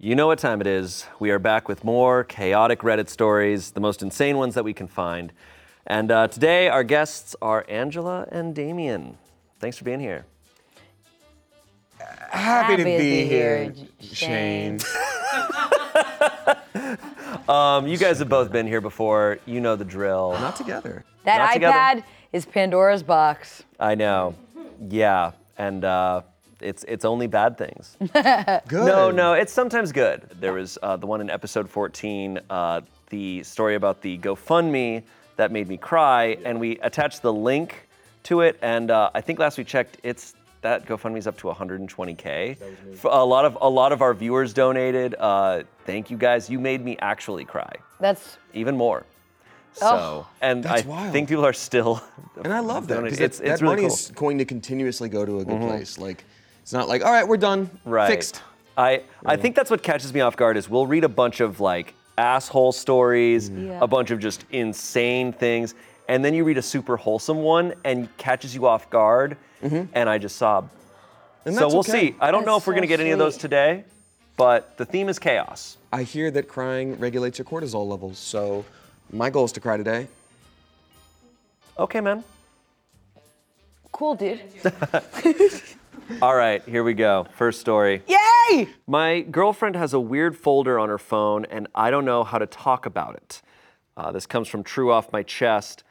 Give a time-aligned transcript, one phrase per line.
[0.00, 1.06] You know what time it is.
[1.18, 4.86] We are back with more chaotic Reddit stories, the most insane ones that we can
[4.86, 5.32] find.
[5.88, 9.18] And uh, today, our guests are Angela and Damien.
[9.58, 10.24] Thanks for being here.
[11.98, 14.78] Happy, to Happy be here, Shayne.
[14.78, 14.80] Shayne.
[17.48, 19.38] Um, you guys have both been here before.
[19.46, 20.32] You know the drill.
[20.40, 21.04] Not together.
[21.24, 21.74] That Not together.
[22.02, 23.62] iPad is Pandora's box.
[23.80, 24.34] I know.
[24.88, 25.32] Yeah.
[25.56, 26.22] And uh,
[26.60, 27.96] it's, it's only bad things.
[28.12, 28.64] Good.
[28.86, 30.28] No, no, it's sometimes good.
[30.40, 35.02] There was uh, the one in episode 14, uh, the story about the GoFundMe
[35.36, 37.88] that made me cry, and we attached the link
[38.24, 38.58] to it.
[38.62, 42.56] And uh, I think last we checked, it's that GoFundMe's up to 120k.
[42.92, 45.14] F- A lot of a lot of our viewers donated.
[45.18, 46.50] Uh, thank you guys.
[46.50, 49.04] You made me actually cry, That's even more.
[49.74, 51.12] So, Oh, and that's I wild.
[51.12, 52.02] think people are still.
[52.42, 52.94] And I love that.
[52.96, 53.16] donating.
[53.16, 53.96] 'cause It's, that, it's that really money cool.
[53.96, 54.12] Mm-hmm.
[54.12, 55.98] is going to continuously go to a good place.
[55.98, 56.24] Like,
[56.68, 57.70] it's not like, all right, we're done.
[57.86, 58.10] right.
[58.10, 58.42] Fixed.
[58.76, 61.60] I I think that's what catches me off guard is we'll read a bunch of
[61.60, 63.68] like asshole stories, mm-hmm.
[63.68, 63.78] Yeah.
[63.80, 65.74] a bunch of just insane things,
[66.08, 69.90] and then you read a super wholesome one and catches you off guard, mm-hmm.
[69.94, 70.68] and I just sob.
[71.46, 72.10] And so we'll okay.
[72.10, 72.16] see.
[72.20, 73.84] I don't know That's if we're gonna so get any of those today,
[74.36, 75.78] but the theme is chaos.
[75.90, 78.18] I hear that crying regulates your cortisol levels.
[78.18, 78.66] So,
[79.10, 80.06] my goal is to cry today.
[81.78, 82.24] Okay, man.
[83.90, 84.42] cool, dude.
[86.22, 87.26] All right, here we go.
[87.34, 88.02] First story.
[88.06, 88.68] Yay!
[88.86, 92.46] My girlfriend has a weird folder on her phone, and I don't know how to
[92.46, 93.42] talk about it.
[93.94, 95.84] Uh, this comes from True Off My Chest.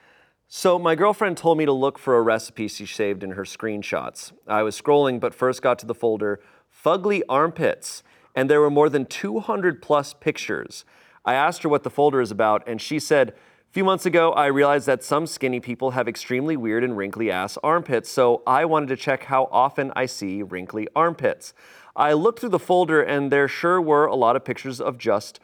[0.48, 4.32] So, my girlfriend told me to look for a recipe she saved in her screenshots.
[4.48, 6.40] I was scrolling, but first got to the folder
[6.84, 8.02] Fugly Armpits,
[8.34, 10.84] and there were more than 200 plus pictures.
[11.26, 13.36] I asked her what the folder is about, and she said,
[13.78, 17.59] few months ago, I realized that some skinny people have extremely weird and wrinkly ass
[17.61, 21.53] armpits, so I wanted to check how often I see wrinkly armpits.
[21.95, 25.39] I looked through the folder, and there sure were a lot of pictures of just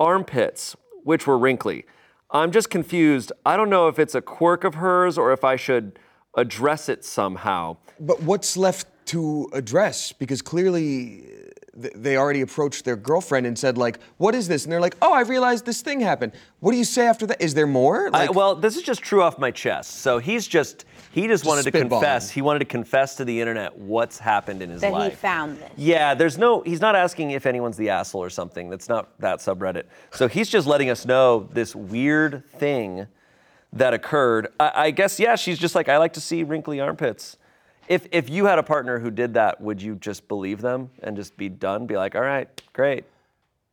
[0.00, 1.84] armpits, which were wrinkly.
[2.30, 3.32] I'm just confused.
[3.44, 5.98] I don't know if it's a quirk of hers or if I should
[6.38, 7.76] address it somehow.
[8.00, 10.10] But what's left to address?
[10.10, 11.24] Because clearly
[11.76, 14.64] they already approached their girlfriend and said, like, what is this?
[14.64, 16.32] And they're like, oh, I realized this thing happened.
[16.60, 17.42] What do you say after that?
[17.42, 18.10] Is there more?
[18.12, 20.00] I, well, this is just true off my chest.
[20.00, 22.30] So he's just he just, wanted to confess.
[22.30, 25.12] He wanted to confess to the internet what's happened in his That life.
[25.12, 25.70] he found this.
[25.76, 26.60] Yeah, there's no.
[26.62, 28.70] He's not asking if anyone's the asshole or something.
[28.70, 29.84] That's not that subreddit.
[30.12, 33.06] So he's just letting us know this weird thing
[33.72, 34.48] that occurred.
[34.58, 35.36] I, I guess yeah.
[35.36, 37.36] She's just like I like to see wrinkly armpits.
[37.88, 41.16] If if you had a partner who did that, would you just believe them and
[41.16, 41.86] just be done?
[41.86, 43.04] Be like, all right, great.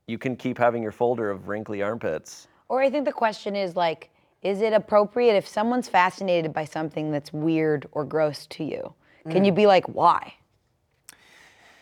[0.07, 2.47] You can keep having your folder of wrinkly armpits.
[2.67, 4.09] Or I think the question is like,
[4.41, 8.93] is it appropriate if someone's fascinated by something that's weird or gross to you?
[9.29, 9.55] Can you mm.
[9.55, 10.33] be like, why?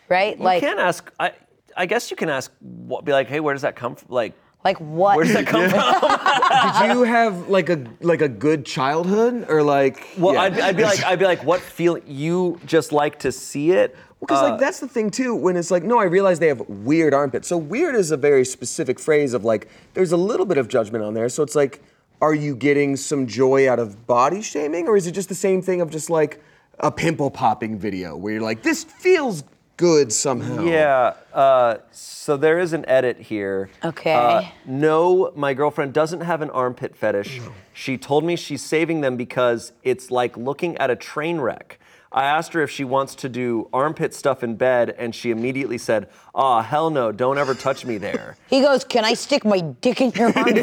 [0.10, 0.38] Right?
[0.40, 1.12] Like You like, can ask.
[1.20, 1.32] I
[1.78, 2.52] I guess you can ask.
[2.60, 4.10] What, be like, hey, where does that come from?
[4.12, 5.16] Like, like what?
[5.16, 5.80] where does that come from?
[6.90, 10.06] did you have like a like a good childhood or like?
[10.18, 10.42] Well, yeah.
[10.42, 13.96] I'd, I'd be like, I'd be like, what feel You just like to see it?
[14.20, 15.34] Because Uh, like that's the thing too.
[15.34, 17.48] When it's like, no, I realize they have weird armpits.
[17.48, 21.06] So weird is a very specific phrase of like, there's a little bit of judgment
[21.06, 21.30] on there.
[21.30, 21.82] So it's like,
[22.22, 25.62] are you getting some joy out of body shaming, or is it just the same
[25.62, 26.42] thing of just like
[26.80, 29.44] a pimple popping video where you're like, this feels
[29.80, 30.62] good somehow?
[30.66, 31.14] Yeah.
[31.34, 33.70] Uh, so there is an edit here.
[33.84, 34.14] Okay.
[34.14, 37.40] Uh, no, my girlfriend doesn't have an armpit fetish.
[37.74, 41.80] She told me she's saving them because it's like looking at a train wreck.
[42.12, 45.78] I asked her if she wants to do armpit stuff in bed, and she immediately
[45.78, 47.12] said, "Ah, hell no!
[47.12, 50.48] Don't ever touch me there." he goes, can I stick my dick in your arm?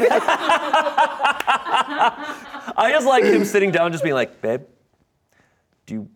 [2.79, 4.63] I just like him sitting down, just being like, "Babe,
[5.85, 6.09] do you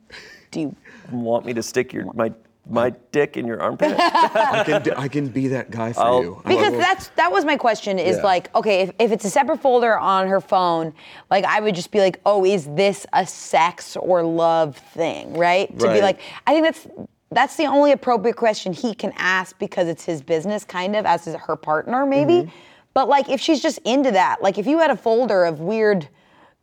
[0.52, 0.76] Do you
[1.10, 2.34] want me to stick your my
[2.72, 6.24] my dick in your armpit?" I can, do- I can be that guy for I'll-
[6.24, 6.42] you.
[6.48, 8.24] because I'll- that's that was my question is Yeah.
[8.24, 10.94] like okay if, if it's a separate folder on her phone
[11.30, 15.68] like i would just be like oh is this a sex or love thing right
[15.80, 16.88] to be like i think that's
[17.32, 21.28] that's the only appropriate question he can ask because it's his business kind of as
[21.28, 22.50] is her partner maybe Mm-hmm.
[22.94, 26.08] but like if she's just into that like if you had a folder of weird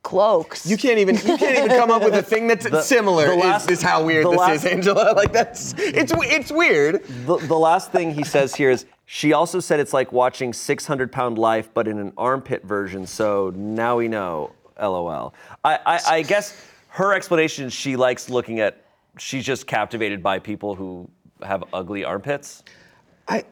[0.03, 3.27] cloaks You can't even you can't even come up with a thing that's similar.
[3.27, 5.13] the is- last- is, how weird this last- is, Angela.
[5.17, 7.05] Like that's it's it's weird.
[7.27, 11.11] the, the last thing he says here is she also said it's like watching 600
[11.13, 15.35] pound life but in an armpit version so now we know lol
[15.65, 16.55] I, I, I guess
[16.91, 18.85] her explanation is she likes looking at
[19.19, 21.09] she's just captivated by people who
[21.43, 22.63] have ugly armpits
[23.27, 23.45] I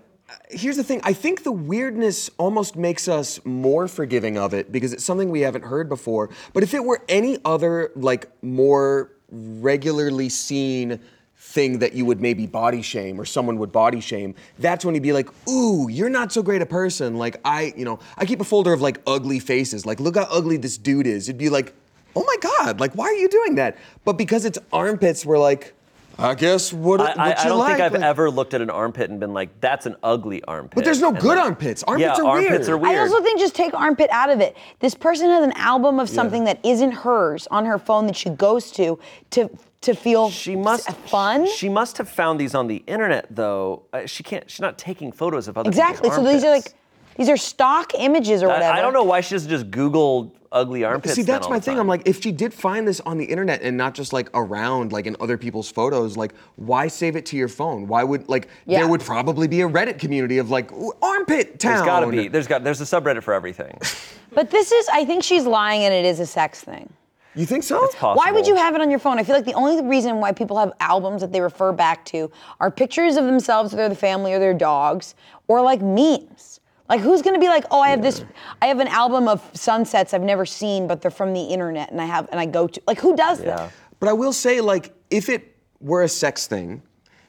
[0.51, 1.01] here's the thing.
[1.05, 5.41] I think the weirdness almost makes us more forgiving of it because it's something we
[5.41, 6.31] haven't heard before.
[6.53, 11.01] But if it were any other like more regularly seen
[11.39, 15.03] thing that you would maybe body shame or someone would body shame, that's when you'd
[15.03, 17.17] be like, ooh, you're not so great a person.
[17.17, 19.87] Like I, you know, I keep a folder of like ugly faces.
[19.87, 21.29] Like, look how ugly this dude is.
[21.29, 21.73] It'd be like,
[22.17, 23.79] oh my God, like why are you doing that?
[24.05, 25.76] But because it's armpits, we're like,
[26.19, 27.69] I guess what, I, what I, you I don't like.
[27.77, 30.75] think I've like- ever looked at an armpit and been like, "That's an ugly armpit."
[30.75, 31.83] But there's no And, good like, armpits.
[31.83, 32.51] Armpits yeah, are weird.
[32.51, 32.97] armpits are weird.
[32.97, 34.57] I also think just take armpit out of it.
[34.81, 38.31] This person has an album of something that isn't hers on her phone that she
[38.31, 38.99] goes to
[39.31, 39.51] to
[39.83, 41.47] to feel She must fun.
[41.55, 43.83] She must have found these on the internet, though.
[43.93, 44.51] Uh, she can't.
[44.51, 45.81] She's not taking photos of other people.
[45.83, 46.09] exactly.
[46.11, 46.75] people's So these are like armpits.
[47.17, 48.79] These are stock images or I- whatever.
[48.79, 51.15] I, don't know why she doesn't just Google ugly armpits.
[51.15, 51.75] See, that's all my the thing.
[51.75, 51.81] time.
[51.81, 54.93] I'm like, if she did find this on the internet and not just like around,
[54.93, 57.87] like in other people's photos, like, why save it to your phone?
[57.87, 58.79] Why would like Yeah.
[58.81, 60.71] there would probably be a Reddit community of like
[61.03, 61.73] armpit town.
[61.75, 62.29] there's got to be.
[62.29, 62.65] There's got.
[62.65, 63.79] There's a subreddit for everything.
[64.33, 66.93] But this is I think she's lying and it is a sex thing.
[67.35, 67.83] You think so?
[67.85, 68.23] It's possible.
[68.23, 69.19] Why would you have it on your phone?
[69.19, 72.31] I feel like the only reason why people have albums that they refer back to
[72.61, 75.15] are pictures of themselves or their family or their dogs
[75.49, 76.56] or like memes.
[76.89, 78.25] Like who's gonna be like, oh, I have this,
[78.63, 82.01] I have an album of sunsets I've never seen, but they're from the internet, and
[82.01, 83.57] I have, and I go to, like, who does Yeah.
[83.57, 83.73] that?
[83.99, 86.83] But I will say, like, if it were a sex thing,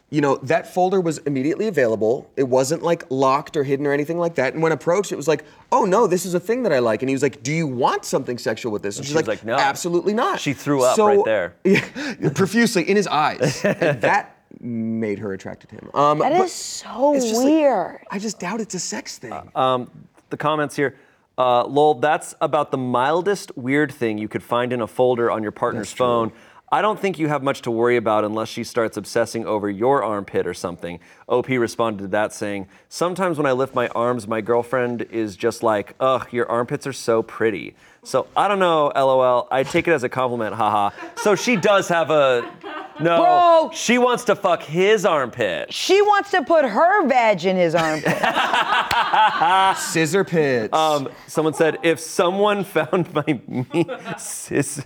[0.09, 2.31] you know, that folder was immediately available.
[2.37, 4.53] It wasn't like locked or hidden or anything like that.
[4.53, 7.01] And when approached, it was like, oh no, this is a thing that I like.
[7.01, 8.95] And he was like, do you want something sexual with this?
[8.95, 9.55] And she she's was like, like, no.
[9.57, 10.39] absolutely not.
[10.39, 11.55] She threw up So- right there.
[11.65, 13.61] Yeah, profusely in his eyes.
[13.65, 15.89] and that made her attracted to him.
[15.93, 17.99] Um, That but so it's like, weird.
[18.11, 19.33] I just doubt it's a sex thing.
[19.55, 19.89] Um,
[20.29, 20.95] the comments here.
[21.37, 25.43] Uh, lol, that's about the mildest weird thing you could find in a folder on
[25.43, 26.31] your partner's phone.
[26.69, 30.03] I don't think you have much to worry about unless she starts obsessing over your
[30.03, 30.99] armpit or something.
[31.27, 35.61] OP responded to that saying, Sometimes when I lift my arms, my girlfriend is just
[35.61, 37.75] like, ugh, your armpits are so pretty.
[38.03, 39.47] So I don't know, lol.
[39.51, 40.91] I take it as a compliment, haha.
[41.17, 42.49] So she does have a.
[42.99, 43.71] No, Bro.
[43.75, 45.71] she wants to fuck his armpit.
[45.71, 48.17] She wants to put her veg in his armpit.
[49.77, 50.73] Scissor pits.
[50.73, 53.85] Um, someone said, if someone found my me,
[54.17, 54.83] sis,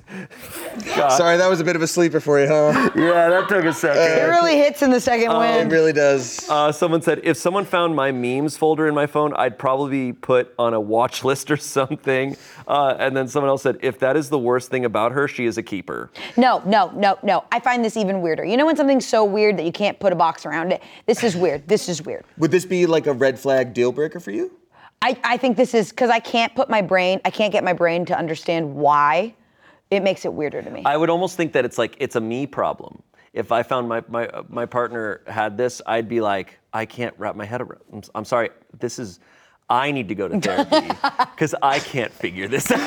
[0.95, 1.09] God.
[1.09, 2.89] Sorry, that was a bit of a sleeper for you, huh?
[2.95, 4.01] Yeah, that took a second.
[4.01, 5.71] it really hits in the second it wind.
[5.71, 6.30] It really does.
[6.49, 10.13] Uh, someone said, if someone found my memes folder in my phone, I'd probably be
[10.13, 12.35] put on a watch list or something.
[12.67, 15.45] Uh, and then someone else said, if that is the worst thing about her, she
[15.45, 16.11] is a keeper.
[16.37, 17.43] No, no, no, no.
[17.51, 18.45] I find this even weirder.
[18.45, 20.81] You know when something's so weird that you can't put a box around it?
[21.05, 21.67] This is weird.
[21.67, 22.25] This is weird.
[22.37, 24.51] Would this be like a red flag deal breaker for you?
[25.01, 27.73] I, I think this is because I can't put my brain, I can't get my
[27.73, 29.33] brain to understand why.
[29.89, 30.83] It makes it weirder to me.
[30.85, 33.03] I would almost think that it's like, it's a me problem.
[33.33, 37.35] If I found my, my, my partner had this, I'd be like, I can't wrap
[37.35, 37.79] my head around.
[37.91, 38.49] I'm, s- I'm sorry,
[38.79, 39.19] this is,
[39.69, 40.89] I need to go to therapy
[41.33, 42.77] because I can't figure this out.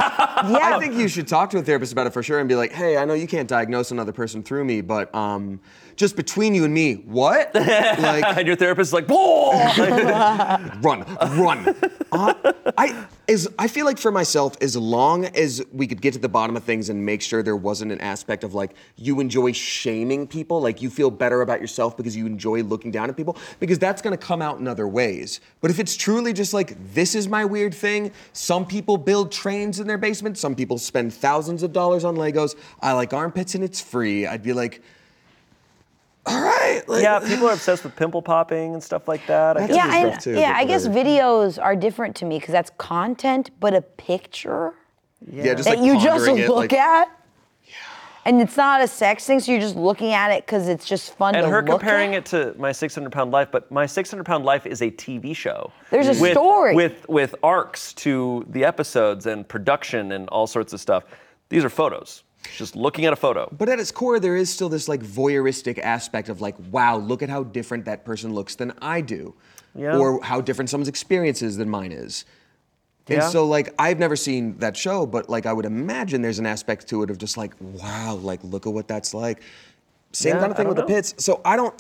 [0.51, 0.59] yeah.
[0.61, 2.73] I think you should talk to a therapist about it for sure and be like,
[2.73, 5.61] hey, I know you can't diagnose another person through me, but um,
[5.97, 7.55] just between you and me, what?
[7.55, 9.09] like, and your therapist is like,
[10.83, 11.05] run,
[11.39, 11.75] run.
[12.15, 16.21] Uh, I is I feel like for myself, as long as we could get to
[16.21, 19.51] the bottom of things and make sure there wasn't an aspect of like you enjoy
[19.51, 23.37] shaming people, like you feel better about yourself because you enjoy looking down at people,
[23.59, 25.41] because that's gonna come out in other ways.
[25.61, 29.81] But if it's truly just like this is my weird thing, some people build trains
[29.81, 32.55] in their basement, some people spend thousands of dollars on Legos.
[32.81, 34.25] I like armpits and it's free.
[34.25, 34.83] I'd be like,
[36.27, 39.57] all right, like, yeah, people are obsessed with pimple popping and stuff like that.
[39.57, 39.77] I guess.
[39.77, 41.09] yeah, other I, too, yeah, I guess whatever.
[41.11, 44.75] videos are different to me because that's content, but a picture
[45.31, 47.09] yeah, just that like you just pondering it, look like- at.
[47.65, 47.75] Yeah.
[48.27, 51.15] And it's not a sex thing, so you're just looking at it because it's just
[51.15, 51.45] fun to do.
[51.45, 52.19] and her comparing at.
[52.33, 55.71] it to my 600 pound life but my 600 pound life is a tv show
[55.91, 56.75] There's a with, story.
[56.75, 61.05] with with arcs to the episodes and production and all sorts of stuff
[61.51, 62.23] these are photos
[62.57, 65.79] just looking at a photo But at its core, there is still this like voyeuristic
[65.79, 69.35] aspect of like, wow, look at how different that person looks than I do,
[69.75, 69.97] Yeah.
[69.99, 72.25] or how different someone's experience is than mine is.
[73.09, 73.29] And Yeah.
[73.29, 76.89] so like I've never seen that show, but like I would imagine there's an aspect
[76.89, 79.43] to it of just like, wow, like look at what that's like.
[80.13, 81.15] Same Yeah, kind of thing with don't the pits.
[81.19, 81.75] So I don't.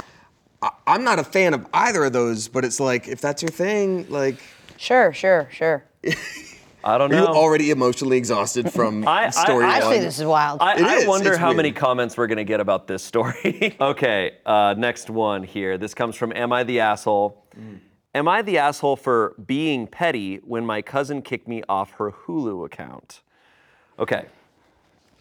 [0.60, 3.50] I, I'm not a fan of either of those, but it's like if that's your
[3.50, 4.36] thing, like
[4.76, 5.84] Sure, sure, sure.
[6.84, 9.76] i don't are you know already emotionally exhausted from I- I- story I one?
[9.76, 10.60] Actually, this is wild.
[10.60, 11.76] I, It I is, wonder it's how many weird.
[11.76, 13.76] comments we're gonna get about this story.
[13.80, 15.78] okay, uh, next one here.
[15.78, 17.44] This comes from Am I the Asshole?
[18.14, 22.64] Am I the asshole for being petty when my cousin kicked me off her Hulu
[22.64, 23.22] account?
[23.98, 24.26] Okay.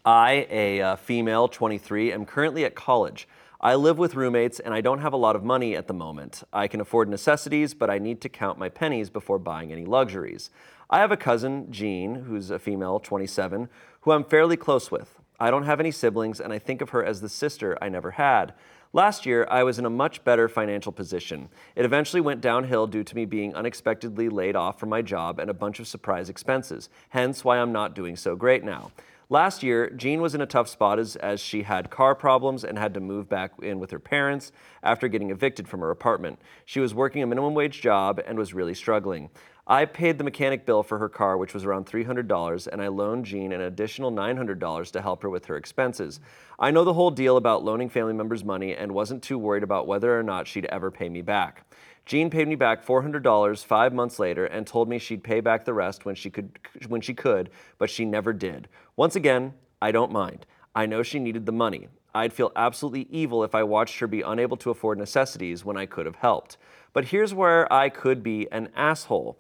[0.05, 3.27] I, a uh, female, 23, am currently at college.
[3.61, 6.43] I live with roommates and I don't have a lot of money at the moment.
[6.51, 10.49] I can afford necessities, but I need to count my pennies before buying any luxuries.
[10.93, 13.67] I have a cousin, Jean, who's a female, 27,
[14.01, 15.17] who I'm fairly close with.
[15.39, 18.11] I don't have any siblings and I think of her as the sister I never
[18.11, 18.53] had.
[18.93, 21.49] Last year, I was in a much better financial position.
[21.75, 25.49] It eventually went downhill due to me being unexpectedly laid off from my job and
[25.49, 28.91] a bunch of surprise expenses, hence why I'm not doing so great now.
[29.29, 32.77] Last year, Jean was in a tough spot as, as she had car problems and
[32.77, 34.51] had to move back in with her parents
[34.83, 36.39] after getting evicted from her apartment.
[36.65, 39.31] She was working a minimum wage job and was really struggling.
[39.65, 43.25] I paid the mechanic bill for her car, which was around $300, and I loaned
[43.25, 46.19] Jean an additional $900 to help her with her expenses.
[46.59, 49.87] I know the whole deal about loaning family members money and wasn't too worried about
[49.87, 51.65] whether or not she'd ever pay me back.
[52.05, 55.73] Jean paid me back $400 five months later and told me she'd pay back the
[55.73, 58.67] rest when she could, when she could, but she never did.
[58.97, 60.45] Once again, I don't mind.
[60.75, 61.87] I know she needed the money.
[62.15, 65.85] I'd feel absolutely evil if I watched her be unable to afford necessities when I
[65.85, 66.57] could have helped.
[66.93, 69.39] But here's where I could be an asshole.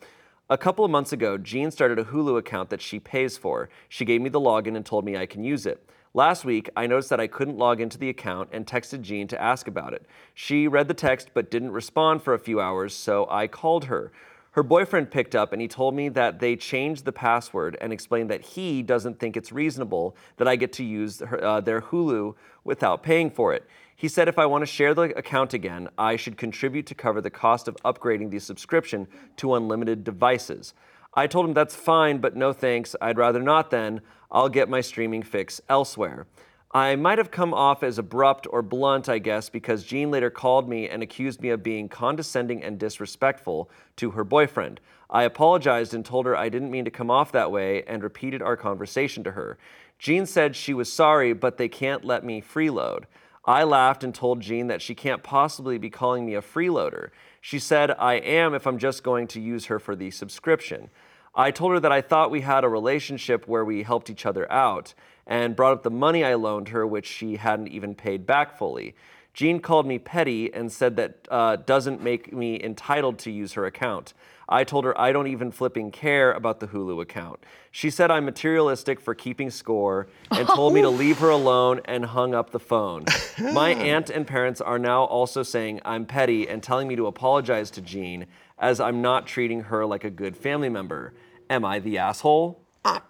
[0.49, 3.69] A couple of months ago, Jean started a Hulu account that she pays for.
[3.89, 5.87] She gave me the login and told me I can use it.
[6.15, 9.41] Last week, I noticed that I couldn't log into the account and texted Jean to
[9.41, 10.05] ask about it.
[10.33, 14.11] She read the text but didn't respond for a few hours, so I called her.
[14.53, 18.29] Her boyfriend picked up and he told me that they changed the password and explained
[18.29, 22.35] that he doesn't think it's reasonable that I get to use her, uh, their Hulu
[22.63, 23.67] without paying for it.
[23.95, 27.19] He said if I want to share the account again, I should contribute to cover
[27.19, 29.07] the cost of upgrading the subscription
[29.37, 30.75] to unlimited devices.
[31.15, 32.95] I told him that's fine, but no thanks.
[33.01, 34.01] I'd rather not then.
[34.31, 36.27] I'll get my streaming fix elsewhere.
[36.75, 40.67] I might have come off as abrupt or blunt, I guess, because Jean later called
[40.67, 44.79] me and accused me of being condescending and disrespectful to her boyfriend.
[45.07, 48.41] I apologized and told her I didn't mean to come off that way and repeated
[48.41, 49.59] our conversation to her.
[49.99, 53.03] Jean said she was sorry, but they can't let me freeload.
[53.45, 57.09] I laughed and told Jean that she can't possibly be calling me a freeloader.
[57.39, 60.89] She said I am if I'm just going to use her for the subscription.
[61.35, 64.51] I told her that I thought we had a relationship where we helped each other
[64.51, 64.95] out
[65.27, 68.95] and brought up the money I loaned her, which she hadn't even paid back fully.
[69.33, 73.65] Jean called me petty and said that uh, doesn't make me entitled to use her
[73.65, 74.13] account.
[74.47, 77.39] I told her I don't even flipping care about the Hulu account.
[77.71, 82.05] She said I'm materialistic for keeping score and told me to leave her alone and
[82.05, 83.05] hung up the phone.
[83.39, 87.71] My aunt and parents are now also saying I'm petty and telling me to apologize
[87.71, 88.27] to Jean
[88.59, 91.13] as I'm not treating her like a good family member.
[91.49, 92.59] Am I the asshole?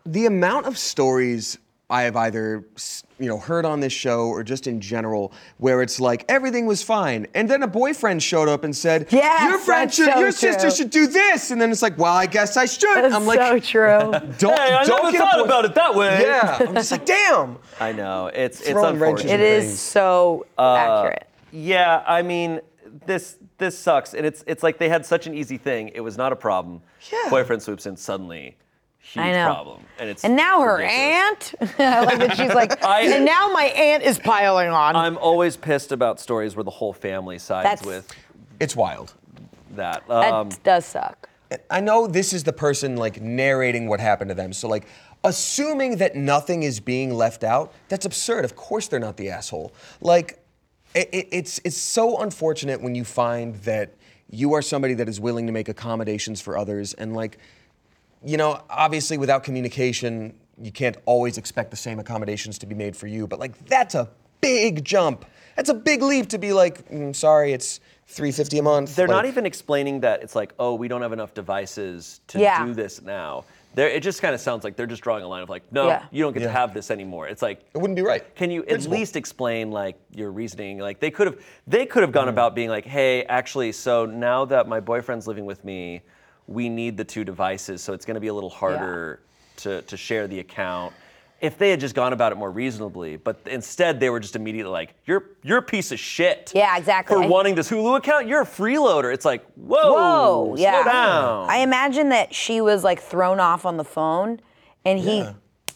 [0.06, 1.58] the amount of stories
[1.94, 2.66] I have either
[3.20, 6.82] you know heard on this show or just in general where it's like everything was
[6.82, 10.32] fine and then a boyfriend showed up and said Yes, your friend should so your
[10.32, 13.28] sister should do this and then it's like well I guess I should That's I'm
[13.28, 14.12] like so true.
[14.40, 16.22] don't Hey, I don't never thought boy- about it that way.
[16.24, 18.28] yeah I'm just like damn I know.
[18.34, 19.32] It's it's unfortunate.
[19.32, 19.80] it in is things.
[19.80, 21.28] so uh, accurate.
[21.52, 22.60] Yeah, I mean,
[23.06, 25.90] this this sucks, and it's it's like they had such an easy thing.
[25.90, 26.82] It was not a problem.
[27.12, 27.30] Yeah.
[27.30, 28.56] Boyfriend swoops in suddenly,
[29.04, 29.46] huge I know.
[29.54, 31.54] problem, and it's And now her ridiculous.
[31.62, 34.96] aunt, I like that she's like, I- and now my aunt is piling on.
[34.96, 38.12] I'm always pissed about stories where the whole family sides That's- with
[38.60, 39.14] it's wild
[39.72, 40.08] that.
[40.08, 41.30] that Um, does suck.
[41.70, 44.54] I know this is the person like narrating what happened to them.
[44.54, 44.88] So like
[45.24, 48.44] assuming that nothing is being left out, that's absurd.
[48.46, 49.74] Of course they're not the asshole.
[50.02, 50.44] Like
[50.96, 53.94] it, it- it's it's so unfortunate when you find that
[54.30, 57.38] you are somebody that is willing to make accommodations for others and like
[58.26, 62.96] you know, obviously without communication, you can't always expect the same accommodations to be made
[62.96, 64.10] for you, but like that's a
[64.42, 65.26] big jump.
[65.56, 68.96] That's a big leap to be like, "Mm, sorry, it's 350 a month.
[68.96, 72.66] they're not even explaining that it's like, oh, we don't have enough devices to Yeah.
[72.66, 73.46] do this now.
[73.76, 75.88] They're, it just kind of sounds like they're just drawing a line of like, no,
[75.88, 76.04] Yeah.
[76.12, 76.50] you don't get Yeah.
[76.50, 77.28] to have this anymore.
[77.28, 78.24] It's like It wouldn't be right.
[78.36, 80.78] Can you at least explain like your reasoning?
[80.80, 84.46] Like they could have they could have gone about being like, hey, actually, so now
[84.46, 86.02] that my boyfriend's living with me,
[86.48, 89.22] we need the two devices, so it's going to be a little harder
[89.58, 90.94] to to share the account.
[91.42, 94.72] If they had just gone about it more reasonably, but instead they were just immediately
[94.72, 97.16] like, "You're you're a piece of shit." Yeah, exactly.
[97.18, 99.14] For I- wanting this Hulu account, you're a freeloader.
[99.14, 100.84] It's like, whoa, Whoa, yeah.
[100.84, 101.50] slow down.
[101.50, 104.40] I imagine that she was like thrown off on the phone,
[104.86, 105.34] and he Yeah.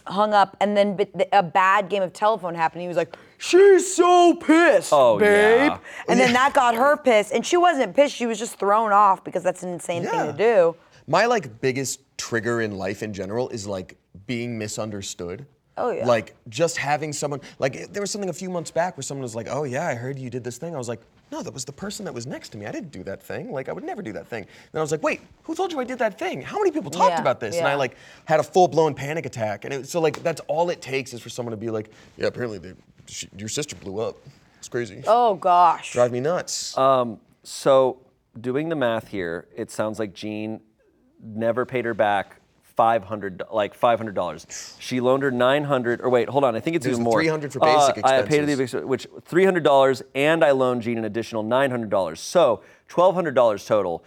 [0.08, 0.98] hung up, and then
[1.34, 2.82] a bad game of telephone happened.
[2.82, 5.78] He was like, "She's so pissed, Oh, babe," yeah.
[6.08, 8.16] and then that got her pissed, and she wasn't pissed.
[8.16, 10.76] She was just thrown off because that's an insane thing to do.
[11.08, 15.46] My like biggest trigger in life in general is like being misunderstood.
[15.80, 16.08] Oh, yeah.
[16.08, 19.36] Like just having someone like there was something a few months back where someone was
[19.36, 21.00] like, "Oh yeah, I heard you did this thing." I was like,
[21.32, 22.66] "No, that was the person that was next to me.
[22.66, 23.52] I didn't do that thing.
[23.52, 25.80] Like I would never do that thing." Then I was like, "Wait, who told you
[25.80, 26.42] I did that thing?
[26.42, 27.76] How many people talked Yeah, about this?" And I yeah.
[27.76, 29.66] like had a full-blown panic attack.
[29.66, 32.26] And it, so like that's all it takes is for someone to be like, "Yeah,
[32.26, 32.74] apparently they,
[33.08, 34.18] she, your sister blew up.
[34.60, 35.04] It's crazy.
[35.08, 35.94] Oh gosh.
[35.94, 36.76] Drive me nuts."
[37.44, 38.00] So,
[38.40, 40.60] doing the math here, it sounds like Jean
[41.24, 42.42] never paid her back
[42.76, 44.76] 500 like $500.
[44.80, 46.56] She loaned her 900 or wait, hold on.
[46.56, 47.14] I think it's There's even more.
[47.20, 51.44] 300 for basic Uh, I paid the which $300 and I loaned Jean an additional
[51.44, 52.18] $900.
[52.18, 54.04] So $1200 total.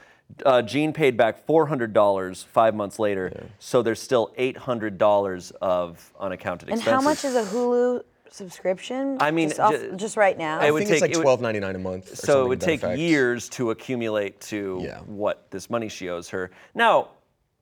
[0.46, 6.78] Uh, Jean paid back $400 five months later, so there's still $800 of unaccounted And
[6.78, 6.92] expenses.
[6.92, 9.16] how much is a Hulu subscription?
[9.20, 10.60] I mean, just, off- ju- just right now.
[10.60, 12.12] It I would think it's take- like it would- twelve ninety nine a month.
[12.12, 12.98] Or so something it would to that take effect.
[12.98, 15.00] years to accumulate to Yeah.
[15.00, 16.50] what this money she owes her.
[16.74, 17.08] Now,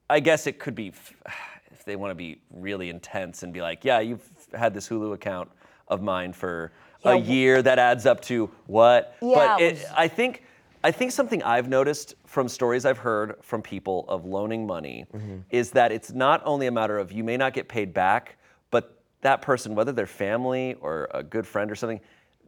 [0.09, 1.13] I guess it could be f-
[1.71, 5.13] if they want to be really intense and be like, yeah, you've had this Hulu
[5.13, 5.49] account
[5.87, 6.71] of mine for
[7.05, 7.61] a Yeah, wh- year.
[7.61, 9.15] That adds up to what?
[9.21, 10.43] Yeah, but it it, was- I think
[10.81, 15.37] I think something I've noticed from stories I've heard from people of loaning money Mm-hmm.
[15.49, 18.38] is that it's not only a matter of you may not get paid back, but
[19.21, 21.99] that person, whether they're family or a good friend or something,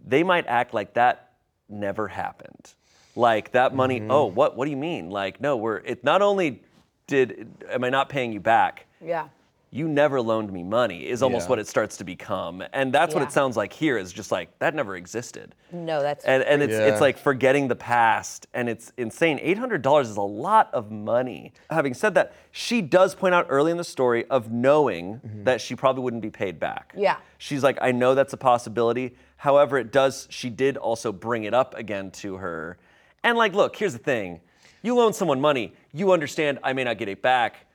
[0.06, 1.32] they might act like that
[1.70, 2.74] never happened.
[3.16, 4.12] Like that money, Mm-hmm.
[4.12, 5.10] oh, what what do you mean?
[5.10, 6.62] Like, no, we're it not only
[7.08, 9.28] did am I not paying you back, yeah.
[9.74, 11.50] You never loaned me money is almost Yeah.
[11.52, 12.62] what it starts to become.
[12.74, 15.56] And that's what it sounds like here is just like that never existed.
[15.72, 16.88] No, that's And, and it's, Yeah.
[16.88, 19.40] it's like forgetting the past, and it's insane.
[19.40, 21.54] $800 is a lot of money.
[21.70, 25.46] Having said that, she does point out early in the story of knowing mm-hmm.
[25.46, 26.94] that she probably wouldn't be paid back.
[26.98, 27.16] Yeah.
[27.38, 29.16] She's like, I know that's a possibility.
[29.38, 32.78] However, it does, she did also bring it up again to her.
[33.24, 34.42] And like, look, here's the thing
[34.82, 37.68] you loan someone money, you understand I may not get it back,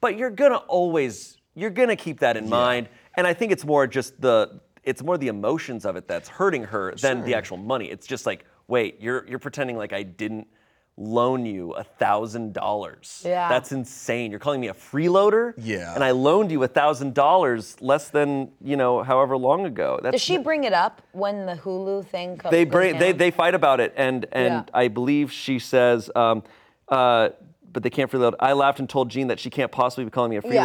[0.00, 2.88] but you're gonna always, you're gonna keep that in mind.
[3.16, 6.64] And I think it's more just the, it's more the emotions of it that's hurting
[6.64, 7.86] her than the actual money.
[7.86, 10.48] It's just like, wait, you're you're pretending like I didn't
[10.96, 13.22] loan you a thousand dollars.
[13.24, 13.48] Yeah.
[13.48, 14.30] That's insane.
[14.30, 15.52] You're calling me a freeloader?
[15.56, 15.92] Yeah.
[15.92, 19.98] And I loaned you a thousand dollars less than, you know, however long ago.
[20.00, 22.52] That's Does she bring it up when the Hulu thing comes?
[22.52, 24.64] they bring they, they fight about it and and Yeah.
[24.72, 26.44] I believe she says um,
[26.88, 27.30] uh,
[27.72, 28.34] but they can't freeload.
[28.38, 30.62] I laughed and told Jean that she can't possibly be calling me a Yeah.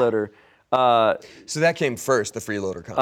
[0.72, 3.00] Uh, So that came first, the freeloader comment.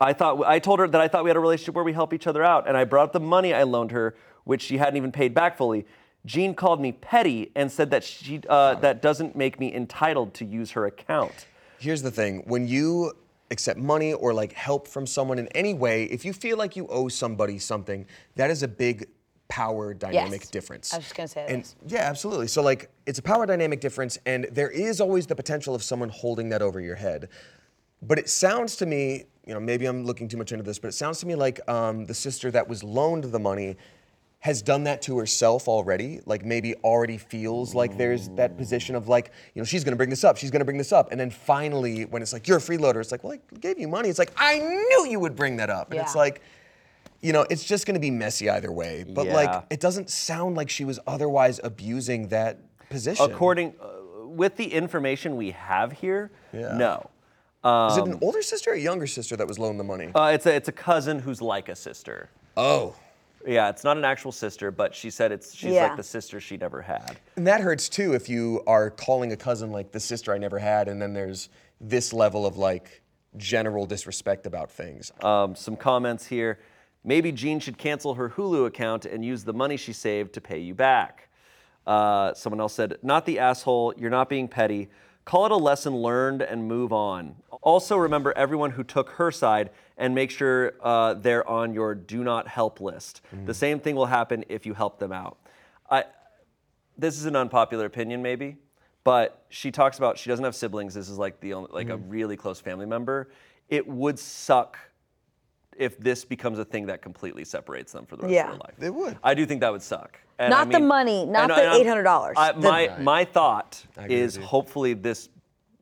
[0.00, 2.12] I thought I told her that I thought we had a relationship where we help
[2.12, 4.96] each other out, and I brought up the money I loaned her, which she hadn't
[4.96, 5.86] even paid back fully.
[6.24, 10.44] Jean called me petty and said that she uh, that doesn't make me entitled to
[10.44, 11.46] use her account.
[11.78, 13.12] Here's the thing when you
[13.52, 16.88] accept money or like help from someone in any way, if you feel like you
[16.88, 19.06] owe somebody something, that is a big
[19.48, 20.50] power dynamic Yes.
[20.50, 20.92] difference.
[20.92, 21.76] I was just gonna say and, this.
[21.86, 22.48] Yeah, absolutely.
[22.48, 26.08] So like it's a power dynamic difference and there is always the potential of someone
[26.08, 27.28] holding that over your head.
[28.02, 30.88] But it sounds to me, you know, maybe I'm looking too much into this, but
[30.88, 33.76] it sounds to me like um, the sister that was loaned the money
[34.40, 36.20] has done that to herself already.
[36.26, 40.10] Like maybe already feels like there's that position of like, you know, she's gonna bring
[40.10, 41.10] this up, she's gonna bring this up.
[41.10, 43.88] And then finally, when it's like, you're a freeloader, it's like, well, I gave you
[43.88, 44.08] money.
[44.08, 45.90] It's like, I knew you would bring that up.
[45.90, 46.42] And it's like,
[47.20, 49.04] you know, it's just gonna be messy either way.
[49.08, 49.34] But Yeah.
[49.34, 52.58] like, it doesn't sound like she was otherwise abusing that
[52.90, 53.30] position.
[53.30, 56.76] According uh, with the information we have here, Yeah.
[56.76, 57.10] no.
[57.64, 60.12] Is it an older sister or a younger sister that was loaned the money?
[60.14, 62.28] Uh, it's a it's a cousin who's like a sister.
[62.56, 62.94] oh.
[63.48, 65.86] Yeah, it's not an actual sister, but she said it's she's Yeah.
[65.86, 67.16] like the sister she never had.
[67.36, 70.58] And that hurts too if you are calling a cousin like the sister I never
[70.58, 71.48] had, and then there's
[71.80, 73.02] this level of like
[73.36, 75.12] general disrespect about things.
[75.22, 76.58] Um, some comments here.
[77.06, 80.58] Maybe Jean should cancel her Hulu account and use the money she saved to pay
[80.58, 81.28] you back.
[81.86, 84.88] Uh, someone else said, Not the asshole, you're not being petty.
[85.24, 87.36] Call it a lesson learned and move on.
[87.62, 92.24] Also, remember everyone who took her side and make sure uh, they're on your do
[92.24, 93.22] not help list.
[93.44, 95.38] The same thing will happen if you help them out.
[95.88, 96.04] I,
[96.98, 98.56] this is an unpopular opinion, maybe,
[99.04, 100.94] but she talks about she doesn't have siblings.
[100.94, 103.30] This is like the only, like a really close family member.
[103.68, 104.78] It would suck
[105.78, 108.44] if this becomes a thing that completely separates them for the rest Yeah.
[108.44, 108.74] of their life.
[108.82, 109.18] It would.
[109.22, 110.18] I do think that would suck.
[110.38, 112.34] And Not I the mean- money, not and- the I'm- $800.
[112.36, 114.48] I- The- my my thought agree is with you.
[114.48, 115.28] hopefully this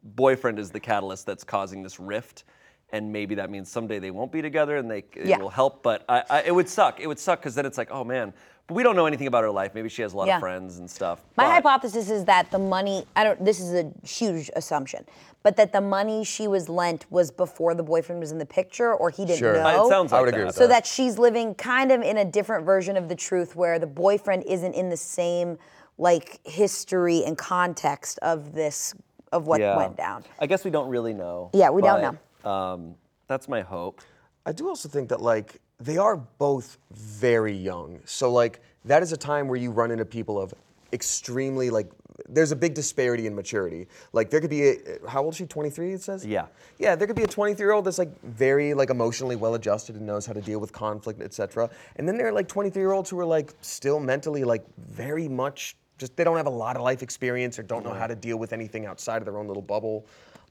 [0.03, 2.45] boyfriend is the catalyst that's causing this rift.
[2.93, 5.39] And maybe that means someday they won't be together and they it Yeah.
[5.39, 5.83] will help.
[5.83, 7.01] But I, I, it would suck.
[7.01, 8.33] It would suck because then it's like, oh man.
[8.66, 9.74] But we don't know anything about her life.
[9.74, 10.37] Maybe she has a lot Yeah.
[10.37, 11.20] of friends and stuff.
[11.37, 15.05] My but- hypothesis is that the money, I don't, this is a huge assumption,
[15.42, 18.94] but that the money she was lent was before the boyfriend was in the picture
[18.94, 19.55] or he didn't Sure.
[19.62, 19.87] know.
[19.87, 20.37] It sounds like I would that.
[20.37, 23.55] agree with so that she's living kind of in a different version of the truth
[23.55, 25.59] where the boyfriend isn't in the same
[25.98, 28.94] like history and context of this
[29.31, 29.77] of what Yeah.
[29.77, 30.24] went down.
[30.38, 31.50] I guess we don't really know.
[31.53, 32.94] Yeah, we don't but, Um,
[33.29, 34.00] that's my hope.
[34.46, 38.01] I do also think that like they are both very young.
[38.05, 40.55] So like that is a time where you run into people of
[40.93, 41.91] extremely like
[42.29, 43.89] there's a big disparity in maturity.
[44.13, 44.77] Like there could be a
[45.09, 45.47] how old is she?
[45.47, 46.25] 23 it says?
[46.25, 46.47] Yeah.
[46.79, 50.25] Yeah, there could be a 23-year-old that's like very like emotionally well adjusted and knows
[50.25, 51.69] how to deal with conflict, etc.
[51.97, 56.17] And then there are like 23-year-olds who are like still mentally like very much just
[56.17, 58.53] they don't have a lot of life experience or don't know how to deal with
[58.53, 60.07] anything outside of their own little bubble.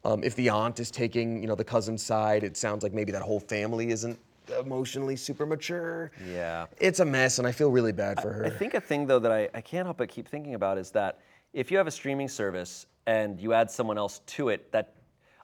[0.05, 3.11] Um, if the aunt is taking, you know, the cousin's side, it sounds like maybe
[3.13, 4.19] that whole family isn't
[4.59, 6.11] emotionally super mature.
[6.27, 6.65] Yeah.
[6.79, 8.45] It's a mess, and I feel really bad for her.
[8.45, 10.91] I think a thing though that I, I can't help but keep thinking about is
[10.91, 11.19] that
[11.53, 14.95] if you have a streaming service and you add someone else to it, that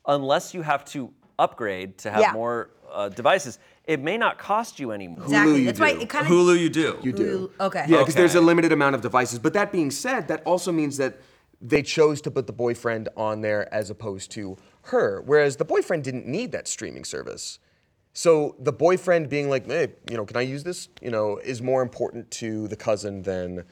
[0.08, 2.32] unless you have to upgrade to have Yeah.
[2.34, 5.24] more uh, devices, it may not cost you anymore.
[5.26, 5.60] Exactly.
[5.60, 6.02] you That's why do.
[6.02, 6.32] it kind of.
[6.32, 7.00] Hulu, you do.
[7.04, 7.52] You do.
[7.60, 7.86] Okay.
[7.88, 8.46] Yeah, because there's a Okay.
[8.46, 9.38] limited amount of devices.
[9.40, 11.18] But that being said, that also means that
[11.62, 15.22] they chose to put the boyfriend on there as opposed to her.
[15.26, 17.60] Whereas the boyfriend didn't need that streaming service.
[18.14, 20.90] So the boyfriend being like, hey, you know, can I use this?
[21.02, 23.64] You know, is more important to the cousin than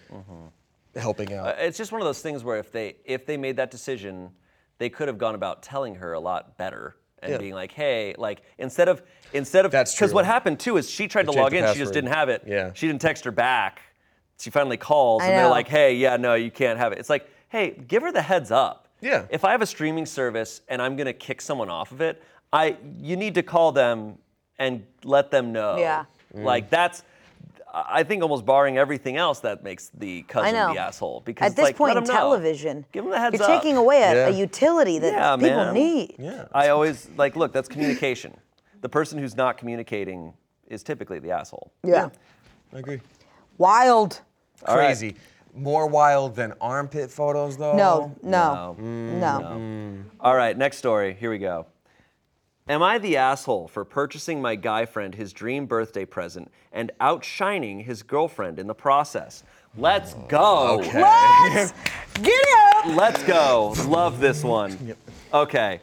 [0.95, 1.47] helping out.
[1.47, 4.29] Uh, It's just one of those things where if they if they made that decision,
[4.77, 7.37] they could have gone about telling her a lot better and Yeah.
[7.39, 9.01] being like, hey, like instead of
[9.33, 10.15] instead of That's because true.
[10.15, 11.93] what happened too is she tried to changed log the in, she just password.
[11.93, 12.43] didn't have it.
[12.45, 12.71] Yeah.
[12.73, 13.81] She didn't text her back.
[14.39, 15.49] She finally calls I and they're know.
[15.49, 16.99] like, hey, yeah, no, you can't have it.
[16.99, 18.87] It's like, hey, give her the heads up.
[19.01, 19.25] Yeah.
[19.31, 22.21] If I have a streaming service and I'm gonna kick someone off of it,
[22.53, 24.19] I you need to call them
[24.59, 25.77] and let them know.
[25.77, 26.05] Yeah.
[26.33, 26.69] Like mm.
[26.69, 27.03] that's
[27.73, 31.21] I think almost barring everything else, that makes the cousin the asshole.
[31.25, 32.19] Because At this like, point let in 'em know.
[32.19, 33.61] television, give them the heads you're up.
[33.61, 35.73] taking away a, a utility that Yeah, people man.
[35.73, 36.15] need.
[36.17, 36.45] yeah.
[36.53, 37.53] I always like look.
[37.53, 38.35] That's communication.
[38.81, 40.33] The person who's not communicating
[40.67, 41.71] is typically the asshole.
[41.83, 42.09] Yeah.
[42.73, 43.01] I agree.
[43.57, 44.21] Wild.
[44.65, 44.87] All right.
[44.87, 45.15] Crazy.
[45.53, 47.75] More wild than armpit photos, though.
[47.75, 49.57] No, no, no.
[49.59, 50.03] Mm.
[50.19, 51.15] All right, next story.
[51.19, 51.65] Here we go.
[52.69, 57.79] Am I the asshole for purchasing my guy friend his dream birthday present and outshining
[57.79, 59.43] his girlfriend in the process?
[59.77, 60.81] Let's go.
[60.93, 61.73] Let's
[62.21, 62.87] get out.
[62.89, 63.73] Let's go.
[63.87, 64.95] Love this one.
[65.33, 65.79] Okay.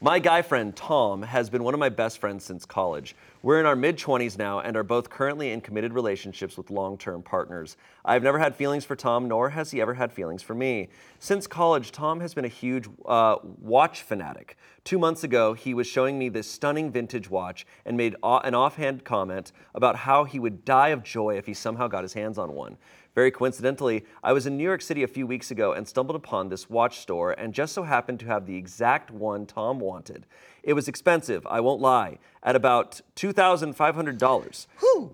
[0.00, 3.14] My guy friend Tom has been one of my best friends since college.
[3.42, 6.98] We're in our mid 20s now and are both currently in committed relationships with long
[6.98, 7.76] term partners.
[8.04, 10.88] I've never had feelings for Tom, nor has he ever had feelings for me.
[11.20, 14.58] Since college, Tom has been a huge uh, watch fanatic.
[14.82, 19.04] Two months ago, he was showing me this stunning vintage watch and made an offhand
[19.04, 22.52] comment about how he would die of joy if he somehow got his hands on
[22.52, 22.76] one.
[23.14, 26.48] Very coincidentally, I was in New York City a few weeks ago and stumbled upon
[26.48, 30.26] this watch store and just so happened to have the exact one Tom wanted.
[30.64, 34.66] It was expensive, I won't lie, at about $2,500.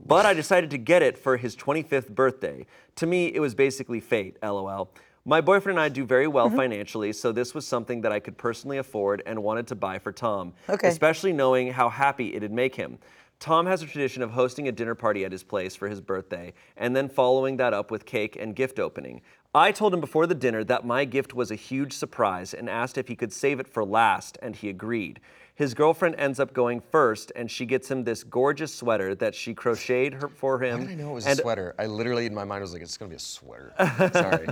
[0.07, 2.67] But I decided to get it for his 25th birthday.
[2.97, 4.91] To me, it was basically fate, lol.
[5.27, 6.57] My boyfriend and I do very well mm-hmm.
[6.57, 10.13] financially, so this was something that I could personally afford and wanted to buy for
[10.13, 10.89] Tom, Okay.
[10.89, 12.99] especially knowing how happy it'd make him.
[13.41, 16.53] Tom has a tradition of hosting a dinner party at his place for his birthday
[16.77, 19.23] and then following that up with cake and gift opening.
[19.55, 22.99] I told him before the dinner that my gift was a huge surprise and asked
[22.99, 25.21] if he could save it for last, and he agreed.
[25.57, 29.53] His girlfriend ends up going first, and she gets him this gorgeous sweater that she
[29.53, 30.81] crocheted her, for him.
[30.81, 31.75] How did I know it was and, a sweater?
[31.79, 33.73] I literally, in my mind, was like, it's gonna be a sweater.
[34.13, 34.47] Sorry.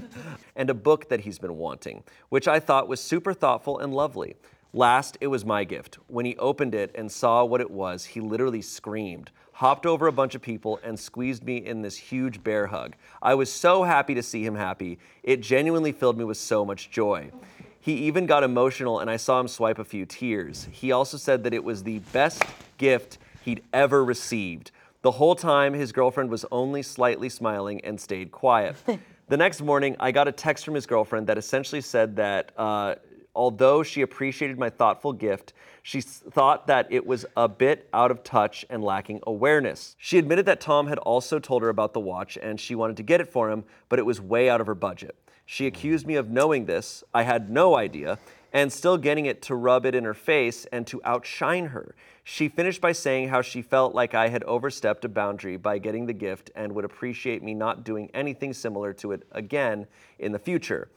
[0.56, 4.34] and a book that he's been wanting, which I thought was super thoughtful and lovely.
[4.78, 5.98] Last, it was my gift.
[6.06, 10.12] When he opened it and saw what it was, he literally screamed, hopped over a
[10.12, 12.94] bunch of people, and squeezed me in this huge bear hug.
[13.20, 15.00] I was so happy to see him happy.
[15.24, 17.32] It genuinely filled me with so much joy.
[17.80, 20.68] He even got emotional, and I saw him swipe a few tears.
[20.70, 22.44] He also said that it was the best
[22.76, 24.70] gift he'd ever received.
[25.02, 28.76] The whole time, his girlfriend was only slightly smiling and stayed quiet.
[29.28, 32.94] the next morning, I got a text from his girlfriend that essentially said that uh,
[33.38, 35.52] although she appreciated my thoughtful gift,
[35.84, 39.94] she thought that it was a bit out of touch and lacking awareness.
[39.96, 43.04] She admitted that Tom had also told her about the watch and she wanted to
[43.04, 45.14] get it for him, but it was way out of her budget.
[45.46, 45.68] She hmm.
[45.68, 48.18] accused me of knowing this, I had no idea,
[48.52, 51.94] and still getting it to rub it in her face and to outshine her.
[52.24, 56.06] She finished by saying how she felt like I had overstepped a boundary by getting
[56.06, 59.86] the gift and would appreciate me not doing anything similar to it again
[60.18, 60.88] in the future.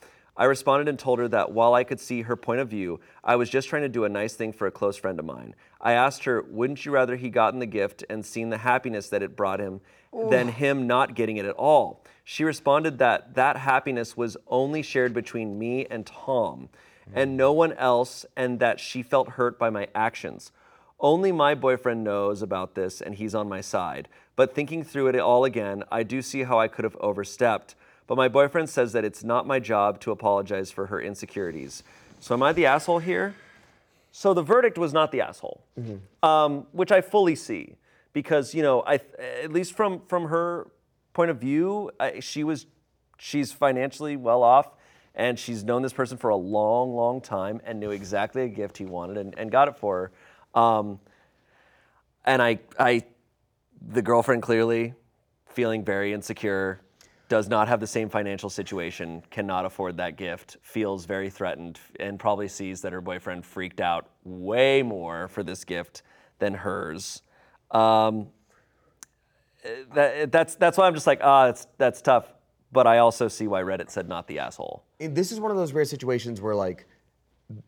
[0.42, 3.36] I responded and told her that while I could see her point of view, I
[3.36, 5.54] was just trying to do a nice thing for a close friend of mine.
[5.80, 9.22] I asked her, wouldn't you rather he gotten the gift and seen the happiness that
[9.22, 12.04] it brought him than him not getting it at all?
[12.24, 16.70] She responded that that happiness was only shared between me and Tom
[17.14, 17.38] and hmm.
[17.38, 20.52] no one else, and that she felt hurt by my actions.
[21.00, 24.08] Only my boyfriend knows about this and he's on my side.
[24.36, 27.76] But thinking through it all again, I do see how I could have overstepped.
[28.12, 31.82] But my boyfriend says that it's not my job to apologize for her insecurities.
[32.20, 33.36] So am I the asshole here?
[34.12, 35.64] So the verdict was not the asshole,
[36.22, 37.78] um, which I fully see,
[38.12, 39.00] because you know, I
[39.42, 40.70] at least from from her
[41.14, 42.66] point of view, I, she was
[43.18, 44.76] she's financially well off,
[45.16, 48.78] and she's known this person for a long, long time, and knew exactly a gift
[48.78, 50.12] he wanted, and, and got it for
[50.54, 50.62] her.
[50.62, 51.00] Um,
[52.26, 53.04] and I, I,
[53.82, 54.96] the girlfriend clearly
[55.48, 56.82] feeling very insecure,
[57.32, 62.20] does not have the same financial situation, cannot afford that gift, feels very threatened, and
[62.20, 66.02] probably sees that her boyfriend freaked out way more for this gift
[66.40, 67.22] than hers.
[67.72, 68.28] Um,
[69.94, 72.34] that, that's that's why I'm just like, ah, that's that's tough.
[72.74, 74.84] But I also see why Reddit said not the asshole.
[75.00, 76.86] And this is one of those rare situations where like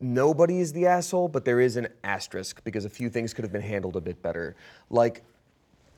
[0.02, 3.54] nobody is the asshole, but there is an asterisk because a few things could have
[3.54, 4.58] been handled a bit better.
[4.90, 5.24] Like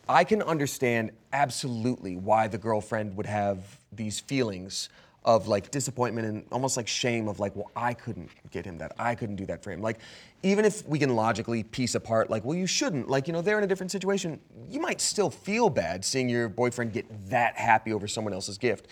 [0.07, 4.89] I can understand absolutely why the girlfriend would have these feelings
[5.23, 8.93] of like disappointment and almost like shame of like, well, I couldn't get him that.
[8.99, 9.81] I couldn't do that for him.
[9.81, 9.97] Like,
[10.43, 13.09] even if we can logically piece apart, like, well, you shouldn't.
[13.09, 14.39] Like, you know, they're in a different situation.
[14.69, 18.87] You might still feel bad seeing your boyfriend get that happy over someone else's gift.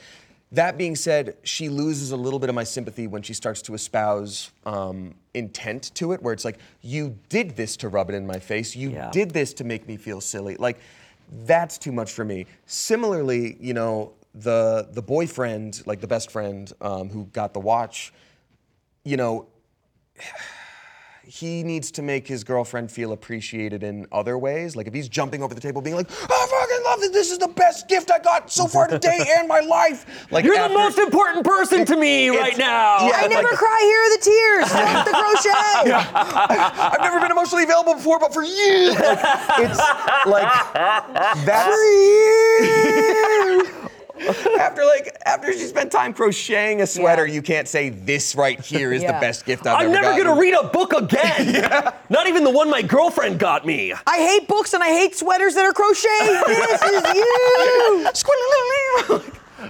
[0.52, 3.76] That being said, she loses a little bit of my sympathy when she starts to
[3.76, 8.26] espouse um, intent to it, where it's like, you did this to rub it in
[8.28, 8.76] my face.
[8.76, 9.10] You Yeah.
[9.12, 10.56] did this to make me feel silly.
[10.56, 10.80] Like,
[11.46, 12.46] that's too much for me.
[12.66, 18.12] Similarly, you know, the the boyfriend, like the best friend um, who got the watch,
[19.06, 19.48] you know,
[21.26, 24.76] he needs to make his girlfriend feel appreciated in other ways.
[24.76, 27.12] Like if he's jumping over the table, being like, "I fucking love this!
[27.12, 30.56] This is the best gift I got so far today and my life." Like You're
[30.58, 33.08] after- the most important person to me right now.
[33.08, 33.80] yeah, I like- never cry.
[33.84, 34.74] Here are the tears.
[34.74, 35.92] Look, the crochet.
[36.92, 39.00] I've never been emotionally available before, but for you, like,
[39.60, 39.80] it's
[40.26, 40.52] like
[41.46, 41.78] that's
[44.60, 47.34] after like after she spent time crocheting a sweater, Yeah.
[47.36, 49.88] you can't say this right here is the best gift I've ever had.
[49.90, 50.28] I'm ever never gotten.
[50.28, 51.94] gonna read a book again.
[52.10, 53.94] Not even the one my girlfriend got me.
[54.08, 56.44] I hate books and I hate sweaters that are crocheted.
[56.64, 57.34] This is you.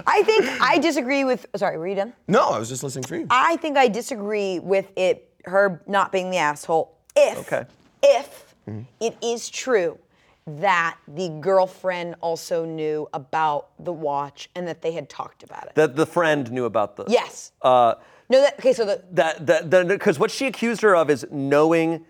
[0.06, 1.46] I think I disagree with.
[1.56, 2.12] Sorry, were you done?
[2.28, 3.26] No, I was just listening for you.
[3.30, 6.96] I think I disagree with it, her not being the asshole.
[7.16, 7.64] If, Okay.
[8.02, 8.54] if
[9.00, 9.98] it is true
[10.46, 15.74] that the girlfriend also knew about the watch and that they had talked about it.
[15.74, 17.04] That the friend knew about the.
[17.08, 17.52] yes.
[17.62, 17.94] Uh,
[18.28, 22.04] no, that, okay, so the, that that because what she accused her of is knowing.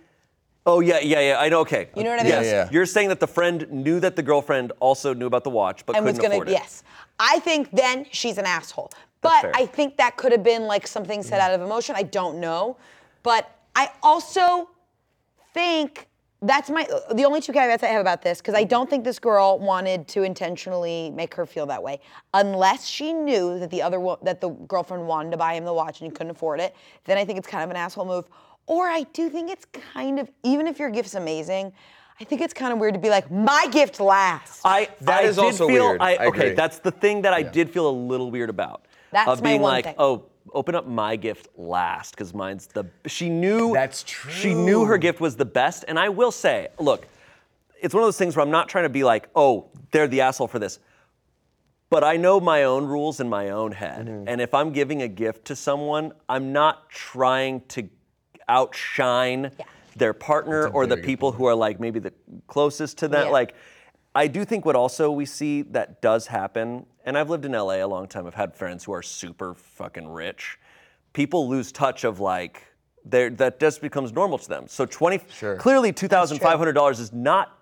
[0.67, 1.39] Oh yeah, yeah, yeah.
[1.39, 1.61] I know.
[1.61, 1.91] Okay.
[1.97, 2.33] You know what I mean?
[2.33, 2.69] Yeah, yeah.
[2.73, 5.97] You're saying that the friend knew that the girlfriend also knew about the watch, but
[5.97, 6.53] and was couldn't gonna, afford it.
[6.53, 6.83] yes.
[7.19, 8.91] I think then she's an asshole.
[9.21, 9.53] But fair.
[9.55, 11.97] I think that could have been like something said out of emotion.
[11.97, 12.77] I don't know.
[13.23, 14.71] But I also
[15.53, 16.09] think
[16.45, 19.19] that's my the only two caveats I have about this because I don't think this
[19.19, 22.01] girl wanted to intentionally make her feel that way,
[22.35, 25.73] unless she knew that the other wo- that the girlfriend wanted to buy him the
[25.73, 26.75] watch and he couldn't afford it.
[27.05, 28.27] Then I think it's kind of an asshole move.
[28.67, 31.73] Or I do think it's kind of even if your gift's amazing,
[32.21, 34.61] I think it's kind of weird to be like my gift last.
[34.65, 36.01] I That I is did also feel, weird.
[36.01, 36.55] I, I okay, agree.
[36.55, 38.87] that's the thing that I did feel a little weird about.
[39.13, 39.95] That's of my being one like, thing.
[39.99, 42.85] oh, open up my gift last because mine's the.
[43.07, 43.73] She knew.
[43.73, 44.33] That's true.
[44.33, 47.07] She knew her gift was the best, and I will say, look,
[47.81, 50.23] it's one of those things where I'm not trying to be like, oh, they're the
[50.23, 50.79] asshole for this.
[51.91, 54.07] But I know my own rules in my own head.
[54.07, 54.29] Mm-hmm.
[54.29, 57.89] And if I'm giving a gift to someone, I'm not trying to
[58.49, 59.53] outshine
[59.97, 62.13] their partner or the very good people who are like maybe the
[62.47, 63.27] closest to that.
[63.27, 63.33] Yeah.
[63.33, 63.55] Like,
[64.15, 67.75] I do think what also we see that does happen, and I've lived in LA
[67.75, 70.59] a long time, I've had friends who are super fucking rich.
[71.13, 72.63] People lose touch of like,
[73.07, 74.67] that just becomes normal to them.
[74.67, 75.57] So 20, Sure.
[75.57, 77.59] clearly $2,500 is not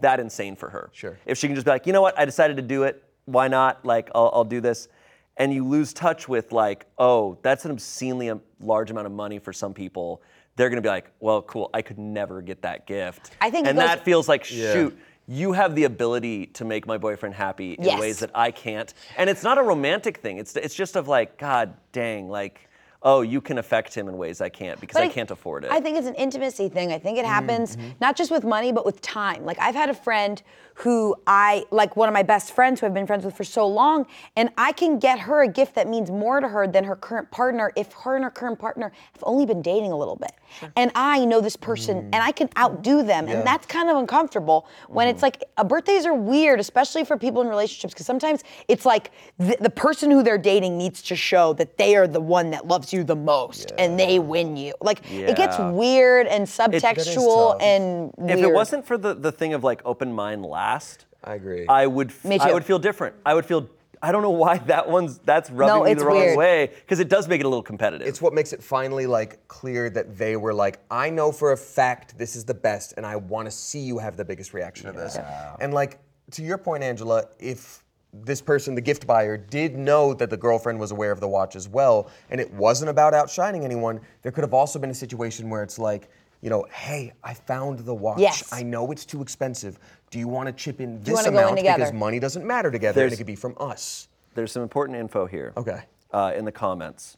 [0.00, 0.90] that insane for her.
[0.92, 1.18] Sure.
[1.26, 3.04] If she can just be like, you know what, I decided to do it.
[3.26, 3.84] Why not?
[3.84, 4.88] Like, I'll, I'll do this.
[5.36, 9.38] And you lose touch with like, oh, that's an obscenely um, large amount of money
[9.38, 10.22] for some people.
[10.56, 11.70] They're gonna be like, well, cool.
[11.72, 13.30] I could never get that gift.
[13.40, 14.98] I think and goes- that feels like, shoot,
[15.28, 18.00] you have the ability to make my boyfriend happy in Yes.
[18.00, 18.92] ways that I can't.
[19.16, 20.38] And it's not a romantic thing.
[20.38, 22.68] It's it's just of like, God dang, like,
[23.02, 25.70] oh, you can affect him in ways I can't because But I can't afford it.
[25.70, 26.92] I think it's an intimacy thing.
[26.92, 27.90] I think it mm-hmm, happens mm-hmm.
[28.00, 29.44] not just with money, but with time.
[29.44, 30.42] Like I've had a friend
[30.80, 33.66] who I like one of my best friends who I've been friends with for so
[33.66, 36.94] long, and I can get her a gift that means more to her than her
[36.94, 40.32] current partner if her and her current partner have only been dating a little bit.
[40.76, 43.28] And I know this person and I can outdo them.
[43.28, 47.42] And that's kind of uncomfortable when it's like uh, birthdays are weird, especially for people
[47.42, 51.52] in relationships, because sometimes it's like the, the person who they're dating needs to show
[51.54, 54.74] that they are the one that loves you the most and they win you.
[54.80, 57.62] Like it gets weird and subtextual tough.
[57.62, 61.66] and if it wasn't for the, the thing of like open mind last, I agree.
[61.66, 63.14] I would f- Me I would feel different.
[63.24, 63.68] I would feel
[64.00, 66.38] I don't know why that one's that's rubbing me it's the wrong weird.
[66.38, 68.06] way because it does make it a little competitive.
[68.06, 71.56] it's what makes it finally like clear that they were like, I know for a
[71.56, 74.86] fact this is the best, and I want to see you have the biggest reaction
[74.86, 75.18] to this.
[75.60, 75.98] And like
[76.32, 80.78] to your point, Angela, if this person, the gift buyer, did know that the girlfriend
[80.80, 84.44] was aware of the watch as well, and it wasn't about outshining anyone, there could
[84.44, 86.08] have also been a situation where it's like,
[86.40, 88.20] you know, hey, I found the watch.
[88.20, 88.48] Yes.
[88.52, 89.78] I know it's too expensive.
[90.10, 92.70] Do you want to chip in this wanna go in amount because money doesn't matter
[92.70, 94.08] together, and There's- it could be from us.
[94.34, 95.52] there's some important info here.
[95.56, 95.82] Okay.
[96.12, 97.16] Uh, in the comments.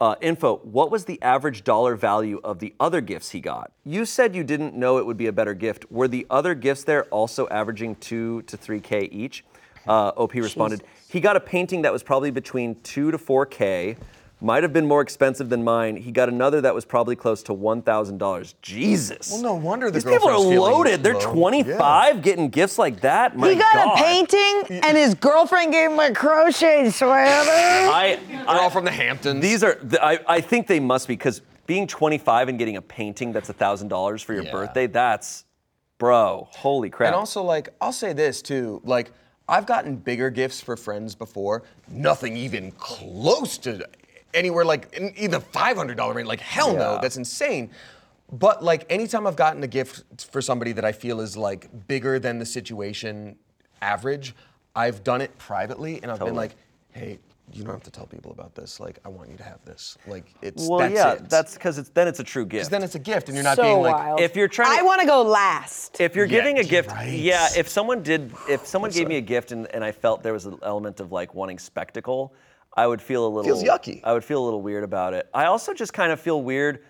[0.00, 3.70] Uh, info, what was the average dollar value of the other gifts he got?
[3.84, 5.90] You said you didn't know it would be a better gift.
[5.92, 9.44] Were the other gifts there also averaging two to 3K each?
[9.86, 13.96] Uh, OP responded, he got a painting that was probably between two to 4K.
[14.40, 15.96] Might have been more expensive than mine.
[15.96, 18.54] He got another that was probably close to $1,000.
[18.60, 19.30] Jesus.
[19.30, 21.02] Well, no wonder the These people are loaded.
[21.02, 21.32] They're low.
[21.32, 23.36] 25 getting gifts like that.
[23.36, 23.98] My he got God.
[23.98, 27.10] a painting, and his girlfriend gave him a crochet sweater.
[27.50, 29.40] I, They're I all from the Hamptons.
[29.40, 32.82] These are, th- I, I think they must be because being 25 and getting a
[32.82, 34.50] painting that's $1,000 for your Yeah.
[34.52, 35.44] birthday, that's,
[35.96, 37.06] bro, holy crap.
[37.08, 38.82] And also, like, I'll say this too.
[38.84, 39.12] Like,
[39.48, 41.62] I've gotten bigger gifts for friends before.
[41.88, 43.86] Nothing even close to
[44.34, 46.28] anywhere like in either $500 range.
[46.28, 46.98] Like, hell no, Yeah.
[47.00, 47.70] that's insane.
[48.32, 52.18] But like, anytime I've gotten a gift for somebody that I feel is like bigger
[52.18, 53.36] than the situation
[53.80, 54.34] average,
[54.74, 56.56] I've done it privately, and I've been like,
[56.92, 57.18] hey.
[57.52, 58.80] You don't have to tell people about this.
[58.80, 59.98] Like, I want you to have this.
[60.06, 61.28] Like, it's well, that's yeah, it.
[61.28, 62.62] that's because it's then it's a true gift.
[62.64, 64.20] 'Cause then it's a gift, and you're not so being like, wild.
[64.20, 66.00] If you're trying to- I want to go last.
[66.00, 67.06] if you're Yeah, giving a gift, right.
[67.12, 67.48] yeah.
[67.54, 70.46] If someone did, if someone gave me a gift and, and I felt there was
[70.46, 72.32] an element of like wanting spectacle,
[72.76, 74.00] I would feel a little Feels yucky.
[74.04, 75.28] I would feel a little weird about it.
[75.32, 76.80] I also just kind of feel weird.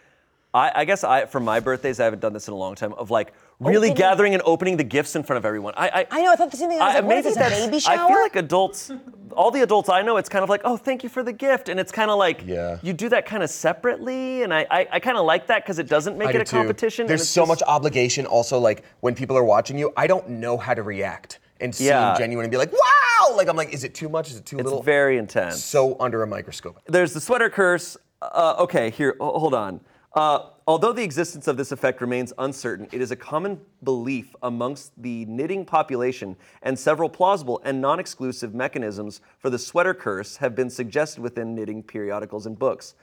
[0.54, 2.92] I, I guess I for my birthdays I haven't done this in a long time
[2.94, 5.74] of like really Opening- gathering and opening the gifts in front of everyone.
[5.76, 6.80] I I, I know, I thought the same thing.
[6.80, 8.90] I was like, what is this, a that's- baby I feel like adults,
[9.36, 11.68] all the adults I know, it's kind of like, oh, thank you for the gift,
[11.68, 12.78] and it's kind of like Yeah.
[12.82, 15.78] you do that kind of separately, and I I, I kind of like that because
[15.80, 16.56] it doesn't make I it do a too.
[16.58, 17.02] competition.
[17.02, 18.24] and There's it's so just- much obligation.
[18.24, 21.88] Also, like when people are watching you, I don't know how to react and seem
[21.88, 22.14] Yeah.
[22.16, 24.30] genuine and be like, "Wow!" Like I'm like, is it too much?
[24.30, 24.80] Is it too It's little?
[24.80, 25.62] It's very intense.
[25.64, 26.78] so under a microscope.
[26.86, 27.96] There's the sweater curse.
[28.20, 29.80] Uh, okay, here, hold on.
[30.14, 34.92] Uh, although the existence of this effect remains uncertain, it is a common belief amongst
[35.02, 40.54] the knitting population, and several plausible and non exclusive mechanisms for the sweater curse have
[40.54, 42.94] been suggested within knitting periodicals and books.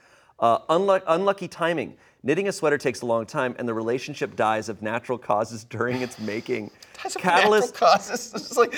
[0.42, 1.96] Uh, unluck- unlucky timing.
[2.24, 6.02] Knitting a sweater takes a long time, and the relationship dies of natural causes during
[6.02, 6.70] its making.
[7.16, 8.32] Catalyst, causes.
[8.34, 8.74] It's like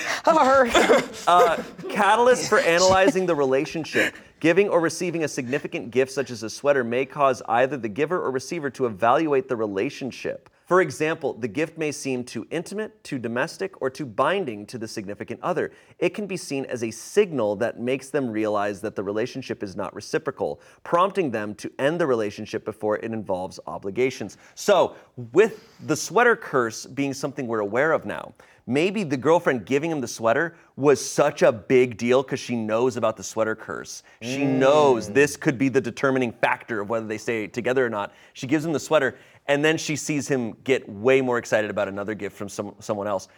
[1.91, 4.15] Catalyst for analyzing the relationship.
[4.41, 8.21] Giving or receiving a significant gift, such as a sweater, may cause either the giver
[8.23, 10.51] or receiver to evaluate the relationship.
[10.65, 14.89] For example, the gift may seem too intimate, too domestic, or too binding to the
[14.89, 15.73] significant other.
[15.99, 19.77] It can be seen as a signal that makes them realize that the relationship is
[19.77, 24.39] not reciprocal, prompting them to end the relationship before it involves obligations.
[24.55, 24.97] So,
[25.33, 28.33] with the sweater curse being something we're aware of now,
[28.67, 32.97] maybe the girlfriend giving him the sweater was such a big deal because she knows
[32.97, 34.03] about the sweater curse.
[34.23, 35.15] She knows mm.
[35.15, 38.13] this could be the determining factor of whether they stay together or not.
[38.33, 41.89] She gives him the sweater, and then she sees him get way more excited about
[41.89, 43.29] another gift from some, someone else.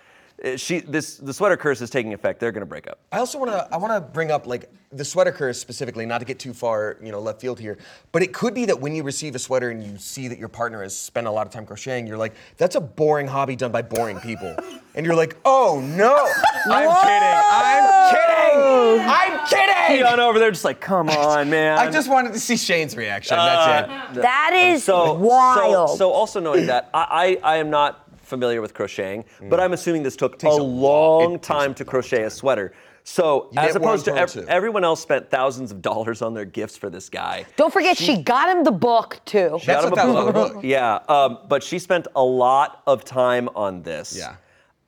[0.45, 2.41] Uh, She, this, the sweater curse is taking effect.
[2.41, 2.99] They're gonna break up.
[3.13, 6.19] I also want to I want to bring up like the sweater curse specifically, not
[6.19, 7.77] to get too far, you know, left field here,
[8.13, 10.49] but it could be that when you receive a sweater and you see that your
[10.49, 13.73] partner has spent a lot of time crocheting, you're like, that's a boring hobby done
[13.73, 14.55] by boring people,
[14.95, 16.15] and you're like, oh no,
[16.67, 20.05] I'm kidding, I'm kidding, I'm kidding.
[20.05, 21.79] Keon over there just like, come on, man.
[21.79, 23.37] I just wanted to see Shayne's reaction.
[23.37, 24.23] That's it.
[24.23, 25.91] that is so, wild.
[25.91, 29.73] So, so also knowing that, I, I, I am not familiar with crocheting, but I'm
[29.73, 32.73] assuming this took a a long It takes time to crochet a sweater.
[33.05, 36.77] So You as opposed to ev- everyone else spent thousands of dollars on their gifts
[36.77, 37.47] for this guy.
[37.57, 39.59] Don't forget, she got him the book too.
[39.61, 40.53] She That's got him what that was on the book.
[40.55, 40.65] book.
[40.65, 44.17] Yeah, um, but she spent a lot of time on this.
[44.19, 44.35] Yeah.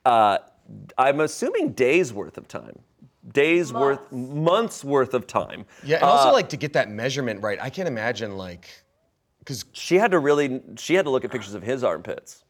[0.05, 0.39] Uh,
[0.97, 2.77] I'm assuming days worth of time.
[3.31, 5.65] Days worth, months worth of time.
[5.83, 8.67] Yeah, and also Uh, like to get that measurement right, I can't imagine like,
[9.39, 12.43] because she had to really, she had to look at pictures of his armpits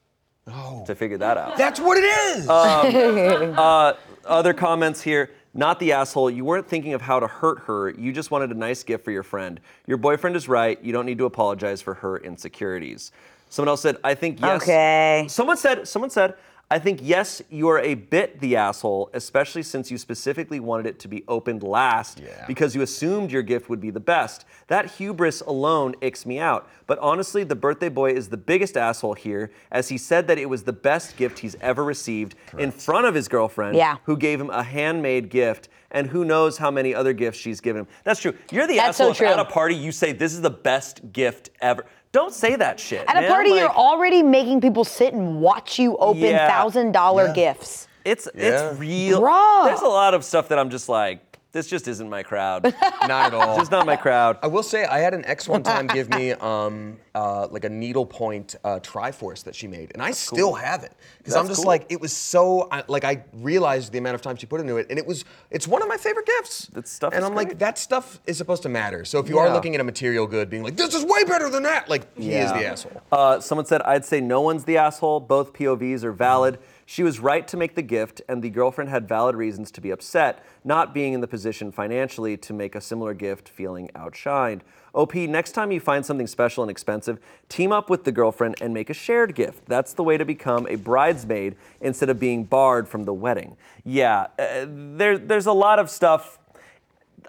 [0.54, 1.58] oh, to figure that out.
[1.58, 2.50] that's what it is.
[2.50, 3.94] Um, uh,
[4.26, 5.32] other comments here.
[5.54, 6.30] Not the asshole.
[6.30, 7.90] You weren't thinking of how to hurt her.
[7.90, 9.60] You just wanted a nice gift for your friend.
[9.88, 10.82] Your boyfriend is right.
[10.84, 13.12] You don't need to apologize for her insecurities.
[13.50, 14.62] Someone else said, I think yes.
[14.62, 15.26] Okay.
[15.28, 16.36] Someone said, someone said,
[16.72, 21.00] I think yes, you are a bit the asshole, especially since you specifically wanted it
[21.00, 22.46] to be opened last Yeah.
[22.46, 24.46] because you assumed your gift would be the best.
[24.68, 26.70] That hubris alone icks me out.
[26.86, 30.48] But honestly, the birthday boy is the biggest asshole here, as he said that it
[30.48, 33.96] was the best gift he's ever received in front of his girlfriend, Yeah.
[34.04, 35.70] who gave him a handmade gift.
[35.92, 37.88] And who knows how many other gifts she's given him.
[38.04, 38.36] That's true.
[38.52, 41.12] You're the That's so asshole if at a party you say this is the best
[41.14, 41.84] gift ever.
[42.12, 43.06] Don't say that shit.
[43.08, 43.30] At a man.
[43.32, 47.34] party, you're already making people sit and watch you open thousand dollar Yeah.
[47.34, 47.88] gifts.
[48.04, 48.72] It's Yeah.
[48.72, 49.22] it's real.
[49.22, 49.66] Bruh.
[49.66, 51.20] There's a lot of stuff that I'm just like,
[51.52, 52.64] this just isn't my crowd.
[53.08, 53.58] Not at all.
[53.58, 54.38] just not my crowd.
[54.44, 57.70] I will say I had an ex one time give me um, uh, like a
[57.70, 61.68] needlepoint uh, Triforce that she made, and I still have it because I'm just cool.
[61.68, 64.78] like it was so I, like I realized the amount of time she put into
[64.78, 66.68] it, and it was it's one of my favorite gifts.
[66.68, 69.04] That stuff and is I'm like that stuff is supposed to matter.
[69.04, 71.50] So if you are looking at a material good, being like this is way better
[71.50, 73.02] than that, like he is the asshole.
[73.12, 75.20] Uh, someone said, I'd say no one's the asshole.
[75.22, 76.60] Both POVs are valid.
[76.92, 79.92] She was right to make the gift, and the girlfriend had valid reasons to be
[79.92, 84.62] upset, not being in the position financially to make a similar gift, feeling outshined.
[84.96, 88.74] OP, next time you find something special and expensive, team up with the girlfriend and
[88.74, 89.68] make a shared gift.
[89.68, 93.56] That's the way to become a bridesmaid instead of being barred from the wedding.
[93.86, 96.40] Yeah, uh, there, there's a lot of stuff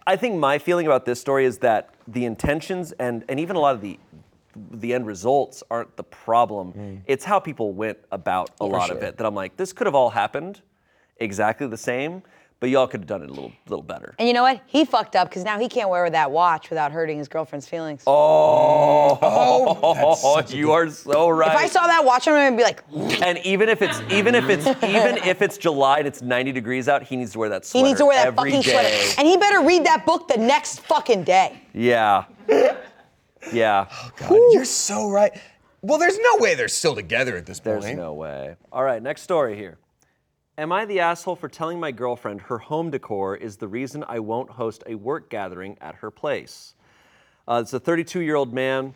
[0.06, 3.60] I think my feeling about this story is that the intentions and, and even a
[3.60, 3.98] lot of the
[4.54, 6.72] the end results aren't the problem.
[6.72, 7.00] Mm.
[7.06, 9.16] It's how people went about a lot of it.
[9.16, 10.60] That I'm like, this could have all happened
[11.18, 12.22] exactly the same,
[12.58, 14.14] but y'all could have done it a little little better.
[14.18, 14.60] And you know what?
[14.66, 18.02] He fucked up because now he can't wear that watch without hurting his girlfriend's feelings.
[18.06, 21.52] Oh, oh you are so right.
[21.52, 22.82] If I saw that watch, I'm gonna be like,
[23.22, 26.88] and even if it's even if it's even if it's July and it's 90 degrees
[26.88, 27.86] out, he needs to wear that sweater.
[27.86, 29.14] he needs to wear that every fucking sweater.
[29.18, 31.62] And he better read that book the next fucking day.
[31.72, 32.24] Yeah.
[33.52, 33.88] Yeah.
[34.16, 35.32] God, you're so right.
[35.82, 37.82] Well, there's no way they're still together at this point.
[37.82, 38.56] There's no way.
[38.70, 39.78] All right, next story here.
[40.58, 44.18] Am I the asshole for telling my girlfriend her home decor is the reason I
[44.18, 46.74] won't host a work gathering at her place?
[47.48, 48.94] Uh, it's a 32 year old man.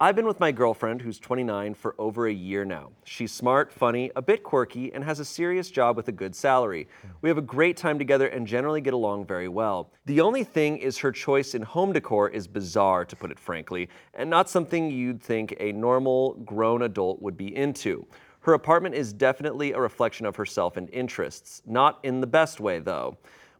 [0.00, 2.90] I've been with my girlfriend, who's 29, for over a year now.
[3.04, 6.88] She's smart, funny, a bit quirky, and has a serious job with a good salary.
[7.22, 9.92] We have a great time together and generally get along very well.
[10.06, 13.88] The only thing is her choice in home decor is bizarre, to put it frankly,
[14.14, 18.04] and not something you'd think a normal, grown adult would be into.
[18.40, 22.80] Her apartment is definitely a reflection of herself and interests, not in the best way,
[22.80, 23.16] though.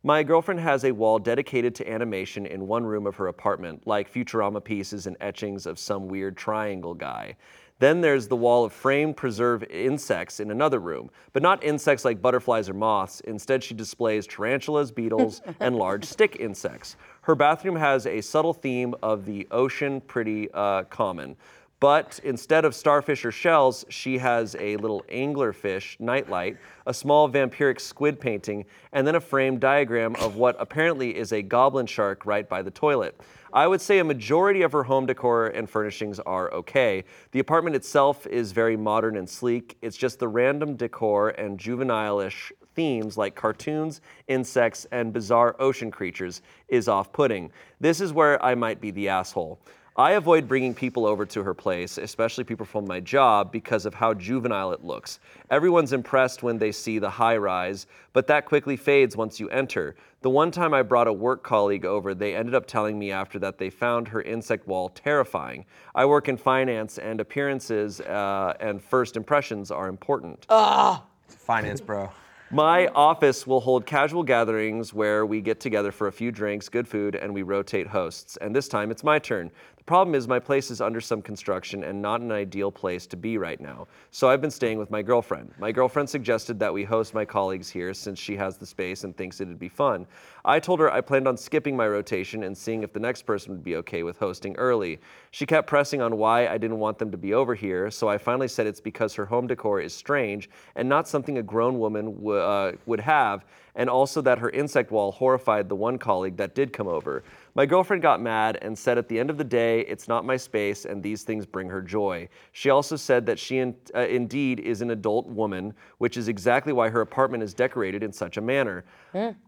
[0.07, 4.13] My girlfriend has a wall dedicated to animation in one room of her apartment, like
[4.13, 7.37] Futurama pieces and etchings of some weird triangle guy.
[7.79, 12.21] Then there's the wall of framed preserved insects in another room, but not insects like
[12.21, 13.21] butterflies or moths.
[13.21, 16.97] Instead, she displays tarantulas, beetles, and large stick insects.
[17.23, 21.35] Her bathroom has a subtle theme of the ocean pretty uh, common.
[21.81, 26.57] But instead of starfish or shells, she has a little anglerfish nightlight,
[26.87, 31.43] a small vampiric squid painting, and then a framed diagram of what apparently is a
[31.43, 33.21] goblin shark right by the toilet.
[33.53, 37.05] I would say a majority of her home decor and furnishings are okay.
[37.33, 39.77] The apartment itself is very modern and sleek.
[39.83, 46.43] It's just the random decor and juvenile-ish themes like cartoons, insects, and bizarre ocean creatures
[46.69, 47.53] is off putting.
[47.79, 49.61] This is where I might be the asshole.
[49.97, 53.95] I avoid bringing people over to her place, especially people from my job, because of
[53.95, 55.21] how juvenile it looks.
[55.51, 59.95] Everyone's impressed when they see the high rise, but that quickly fades once you enter.
[60.23, 63.39] The one time I brought a work colleague over, they ended up telling me after
[63.39, 65.65] that they found her insect wall terrifying.
[65.95, 70.45] I work in finance, and appearances uh, and first impressions are important.
[70.49, 71.05] Ah!
[71.29, 72.11] Finance, bro.
[72.51, 76.87] My office will hold casual gatherings where we get together for a few drinks, good
[76.87, 78.37] food, and we rotate hosts.
[78.37, 79.51] And this time it's my turn.
[79.85, 83.19] The problem is my place is under some construction and not an ideal place to
[83.19, 83.87] be right now.
[84.13, 85.53] So I've been staying with my girlfriend.
[85.59, 89.15] My girlfriend suggested that we host my colleagues here since she has the space and
[89.15, 90.07] thinks it'd be fun.
[90.47, 93.53] I told her I planned on skipping my rotation and seeing if the next person
[93.53, 95.01] would be okay with hosting early.
[95.33, 98.17] She kept pressing on why I didn't want them to be over here, so I
[98.17, 102.15] finally said it's because her home decor is strange and not something a grown woman
[102.15, 106.55] w- uh, would have, and also that her insect wall horrified the one colleague that
[106.55, 107.23] did come over.
[107.57, 110.37] My girlfriend got mad and said at the end of the day, it's not my
[110.37, 112.29] space and these things bring her joy.
[112.51, 116.73] She also said that she in, uh, indeed is an adult woman, which is exactly
[116.73, 118.85] why her apartment is decorated in such a manner.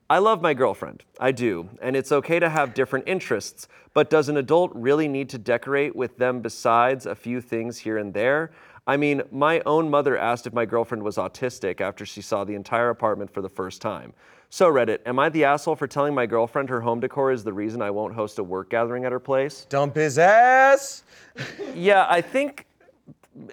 [0.09, 4.29] I love my girlfriend, I do, and it's okay to have different interests, but does
[4.29, 8.53] an adult really need to decorate with them besides a few things here and there?
[8.87, 12.55] I mean, my own mother asked if my girlfriend was autistic after she saw the
[12.55, 14.13] entire apartment for the first time.
[14.49, 17.53] So, Reddit, am I the asshole for telling my girlfriend her home decor is the
[17.53, 19.67] reason I won't host a work gathering at her place?
[19.69, 21.03] Dump his ass.
[21.75, 22.65] Yeah, I think,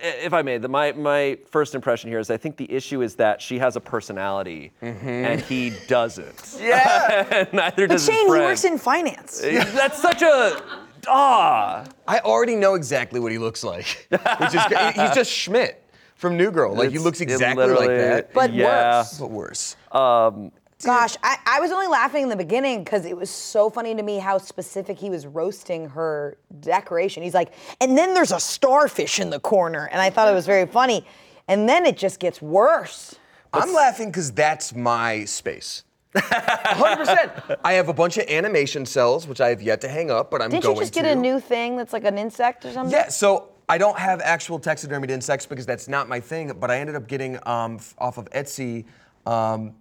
[0.02, 3.16] if I may, the, my, my first impression here is I think the issue is
[3.16, 5.06] that she has a personality mm-hmm.
[5.06, 6.58] and he doesn't.
[6.62, 7.46] Yeah.
[7.52, 8.46] Neither But does his Shayne, he friend.
[8.46, 9.44] works in finance.
[9.44, 10.62] Eh, that's such a.
[11.10, 11.84] Ah.
[12.08, 14.08] I already know exactly what he looks like.
[14.10, 14.94] Which is great.
[14.94, 15.84] He's just Schmidt
[16.16, 16.72] from New Girl.
[16.74, 18.34] Like he It's- looks it exactly like literally- that.
[18.34, 19.00] But yeah.
[19.00, 19.18] worse.
[19.20, 19.76] but worse.
[19.92, 20.54] Um,
[20.86, 24.04] Gosh, I, I was only laughing in the beginning because it was so funny to
[24.04, 27.24] me how specific he was roasting her decoration.
[27.24, 29.90] He's like, and then there's a starfish in the corner.
[29.92, 31.06] And I thought it was very funny.
[31.48, 33.16] And then it just gets worse.
[33.54, 35.84] I'm laughing because that's my space.
[36.16, 37.58] 100%.
[37.64, 40.42] I have a bunch of animation cels, which I have yet to hang up, but
[40.42, 41.12] I'm Didn't going you just get to.
[41.12, 42.92] a new thing that's like an insect or something?
[42.92, 46.80] Yeah, so I don't have actual taxidermied insects because that's not my thing, but I
[46.80, 48.86] ended up getting um, f- off of Etsy.
[49.26, 49.74] Um,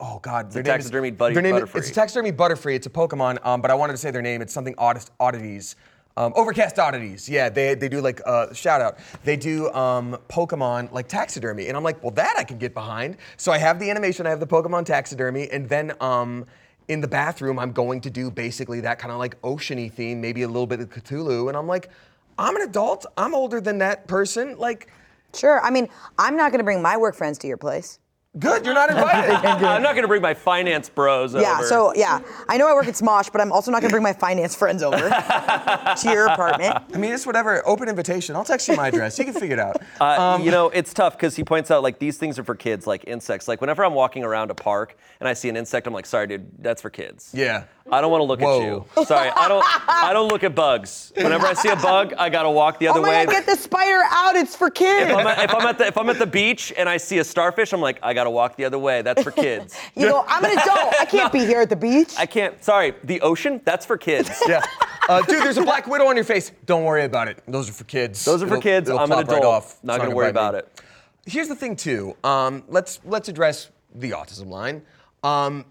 [0.00, 1.76] oh God, their a name is- taxidermied buddy- their name is- Butterfree.
[1.76, 2.74] It's a taxidermied Butterfree.
[2.74, 4.42] It's a Pokemon, um, but I wanted to say their name.
[4.42, 5.76] It's something oddest, oddities.
[6.18, 7.28] Um, Overcast oddities.
[7.28, 8.96] Yeah, they, they do like uh, shout out.
[9.24, 13.18] They do um, Pokemon like taxidermy, and I'm like, well, that I can get behind.
[13.36, 14.26] So I have the animation.
[14.26, 15.92] I have the Pokemon taxidermy, and then.
[16.00, 16.46] Um,
[16.88, 20.42] in the bathroom, I'm going to do basically that kind of like oceany theme, maybe
[20.42, 21.48] a little bit of Cthulhu.
[21.48, 21.90] And I'm like,
[22.38, 23.04] I'm an adult.
[23.16, 24.56] I'm older than that person.
[24.56, 24.88] Like,
[25.34, 25.60] Sure.
[25.62, 27.98] I mean, I'm not going to bring my work friends to your place.
[28.38, 29.34] Good, you're not invited.
[29.46, 31.42] I'm not gonna bring my finance bros over.
[31.42, 31.66] Yeah, over.
[31.66, 34.12] so yeah, I know I work at Smosh, but I'm also not gonna bring my
[34.12, 36.76] finance friends over to your apartment.
[36.94, 37.66] I mean, it's whatever.
[37.66, 38.36] Open invitation.
[38.36, 39.18] I'll text you my address.
[39.18, 39.76] You can figure it out.
[40.00, 42.86] Uh, you know, it's tough because he points out like these things are for kids,
[42.86, 43.48] like insects.
[43.48, 46.26] Like whenever I'm walking around a park and I see an insect, I'm like, sorry,
[46.26, 47.30] dude, that's for kids.
[47.34, 47.64] Yeah.
[47.90, 48.60] I don't want to look Whoa.
[48.60, 49.04] at you.
[49.04, 49.64] Sorry, I don't.
[49.88, 51.12] I don't look at bugs.
[51.16, 53.08] Whenever I see a bug, I gotta walk the other way.
[53.08, 53.26] Oh my way.
[53.26, 54.34] god, get the spider out!
[54.36, 55.10] It's for kids.
[55.10, 57.18] if, I'm at, if I'm at the if I'm at the beach and I see
[57.18, 59.02] a starfish, I'm like, I gotta walk the other way.
[59.02, 59.76] That's for kids.
[59.94, 60.94] You know, I'm an adult.
[61.00, 62.14] I can't be here at the beach.
[62.18, 62.62] I can't.
[62.62, 63.60] Sorry, the ocean.
[63.64, 64.30] That's for kids.
[64.48, 64.62] Yeah.
[65.08, 66.50] Uh, dude, there's a black widow on your face.
[66.66, 67.40] Don't worry about it.
[67.46, 68.24] Those are for kids.
[68.24, 68.88] Those are for It'll- kids.
[68.88, 69.54] it'll I'm an plop right adult.
[69.54, 69.78] off.
[69.84, 70.48] Not It's gonna worry bite me.
[70.48, 70.80] about it.
[71.26, 72.16] Here's the thing, too.
[72.24, 74.82] Um, let's let's address the autism line.
[75.22, 75.64] Um,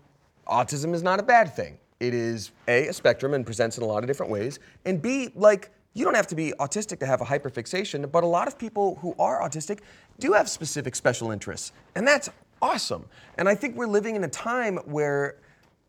[0.48, 1.78] autism is not a bad thing.
[2.06, 5.30] It is a a spectrum and presents in a lot of different ways, and b
[5.36, 8.60] like you don't have to be autistic to have a hyperfixation, but a lot of
[8.60, 9.80] people who are autistic
[10.20, 12.30] do have specific special interests, and that's
[12.62, 13.06] awesome.
[13.38, 15.38] And I think we're living in a time where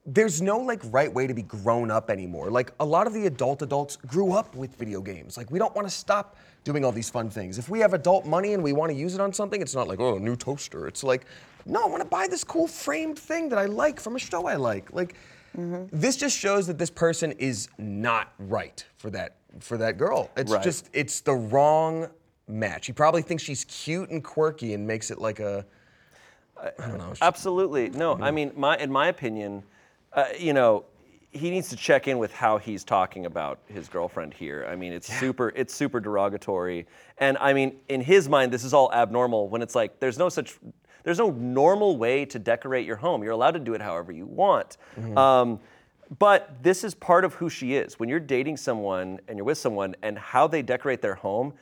[0.07, 2.51] there's no like right way to be grown up anymore.
[2.51, 5.37] Like a lot of the adult adults grew up with video games.
[5.37, 7.59] Like we don't want to stop doing all these fun things.
[7.59, 9.89] If we have adult money and we want to use it on something, it's not
[9.89, 10.87] like, oh, a new toaster.
[10.87, 11.27] It's like,
[11.65, 14.47] no, I want to buy this cool framed thing that I like from a show
[14.47, 14.93] I like.
[14.93, 15.17] Like
[15.57, 20.31] this just shows that this person is not right for that for that girl.
[20.37, 20.63] It's Right.
[20.63, 22.09] just it's the wrong
[22.47, 22.87] match.
[22.87, 25.65] He probably thinks she's cute and quirky and makes it like a
[26.59, 27.13] I don't know.
[27.21, 27.91] Absolutely.
[27.91, 29.63] No, I mean, my in my opinion,
[30.13, 30.85] uh, you know,
[31.31, 34.67] he needs to check in with how he's talking about his girlfriend here.
[34.71, 36.87] I mean, it's super it's super derogatory.
[37.19, 40.29] And I mean, in his mind, this is all abnormal when it's like there's no
[40.31, 40.59] such
[41.07, 43.23] there's no normal way to decorate your home.
[43.23, 44.77] You're allowed to do it however you want.
[45.17, 45.61] Um,
[46.19, 47.97] but this is part of who she is.
[48.01, 51.55] When you're dating someone and you're with someone and how they decorate their home,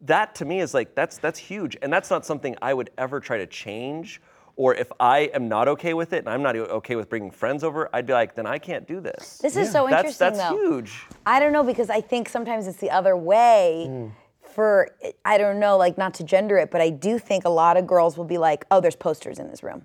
[0.00, 3.20] that to me is like that's that's huge and that's not something i would ever
[3.20, 4.22] try to change
[4.56, 7.62] or if i am not okay with it and i'm not okay with bringing friends
[7.62, 10.38] over i'd be like then i can't do this This is so that's interesting, that's
[10.38, 10.56] though.
[10.56, 13.84] huge I don't know because I think sometimes it's the other way.
[13.90, 14.12] Mm.
[14.54, 14.90] For
[15.24, 17.86] I don't know, like not to gender it, but I do think a lot of
[17.86, 19.82] girls will be like, "Oh, there's posters in this room.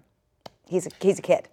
[0.68, 1.48] He's a, he's a kid,"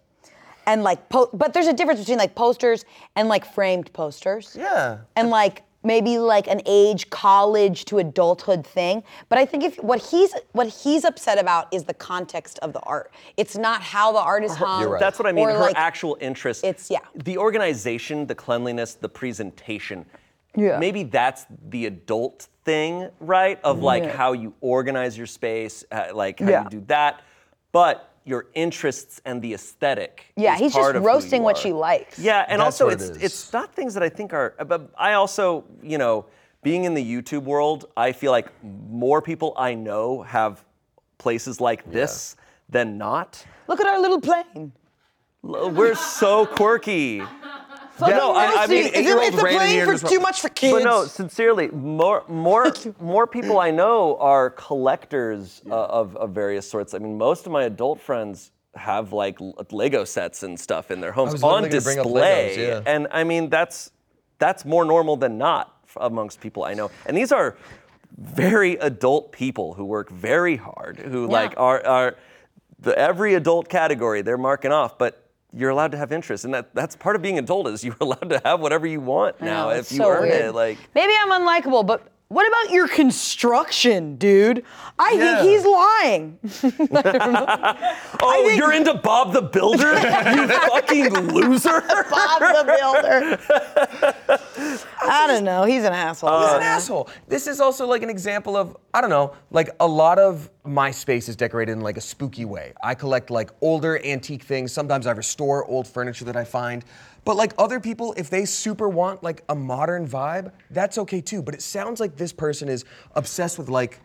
[0.66, 2.84] and like, po- but there's a difference between like posters
[3.16, 4.56] and like framed posters.
[4.58, 4.98] Yeah.
[5.16, 9.02] And like maybe like an age college to adulthood thing.
[9.28, 12.80] But I think if what he's what he's upset about is the context of the
[12.80, 13.12] art.
[13.36, 14.84] It's not how the art is hung.
[14.88, 15.00] right.
[15.00, 17.00] that's what i mean her like, actual interest it's- yeah.
[17.14, 20.06] the organization the cleanliness the presentation
[20.56, 20.78] Yeah.
[20.78, 24.16] maybe that's the adult thing right of like Yeah.
[24.16, 26.62] how you organize your space uh, like how Yeah.
[26.64, 27.22] you do that
[27.72, 31.72] but your interests and the aesthetic Yeah, is he's part just of roasting what she
[31.72, 32.18] likes.
[32.20, 34.54] Yeah, and That's also what it it's it's not things that I think are.
[34.64, 36.26] But I also, you know,
[36.62, 40.64] being in the YouTube world, I feel like more people I know have
[41.18, 42.36] places like this
[42.68, 43.44] than not.
[43.66, 44.70] Look at our little plane.
[45.42, 47.22] We're so quirky.
[47.96, 48.74] Fucking no, I- I nasty.
[48.74, 50.72] mean, Is it, eight-year-old is the ran in plane here for too much for kids?
[50.74, 56.68] But no, sincerely, more more more people I know are collectors uh, of of various
[56.68, 56.94] sorts.
[56.94, 59.38] I mean, most of my adult friends have like
[59.70, 62.84] Lego sets and stuff in their homes was on literally gonna bring up display, Legos,
[62.84, 62.92] yeah.
[62.94, 63.90] and I mean that's
[64.38, 66.90] that's more normal than not f- amongst people I know.
[67.04, 67.56] And these are
[68.18, 72.16] very adult people who work very hard, who like are are
[72.80, 75.18] the every adult category they're marking off, but.
[75.54, 78.30] You're allowed to have interests, and that, that's part of being adult is you're allowed
[78.30, 80.46] to have whatever you want now know, if you so earn weird.
[80.46, 80.54] it.
[80.54, 84.64] Like Maybe I'm unlikable, but what about your construction, dude?
[84.98, 85.42] I Yeah.
[85.42, 86.38] think he's lying.
[88.24, 89.92] Oh, think- you're into Bob the Builder?
[90.34, 91.80] you fucking loser.
[91.80, 93.38] Bob the Builder.
[95.02, 95.64] I don't know.
[95.64, 96.30] He's an asshole.
[96.30, 97.08] Uh, he's an asshole.
[97.26, 100.90] This is also like an example of, I don't know, like a lot of my
[100.92, 102.72] space is decorated in like a spooky way.
[102.82, 104.72] I collect like older antique things.
[104.72, 106.84] Sometimes I restore old furniture that I find.
[107.24, 111.42] But like other people, if they super want like a modern vibe, that's okay too.
[111.42, 114.00] But it sounds like this person is obsessed with like,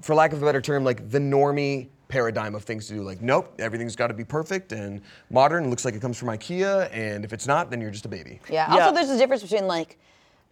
[0.00, 3.02] for lack of a better term, like the normie paradigm of things to do.
[3.02, 5.00] Like, nope, everything's got to be perfect and
[5.30, 5.70] modern.
[5.70, 8.40] Looks like it comes from IKEA, and if it's not, then you're just a baby.
[8.50, 8.74] Yeah.
[8.74, 8.84] Yeah.
[8.84, 9.98] Also, there's a difference between like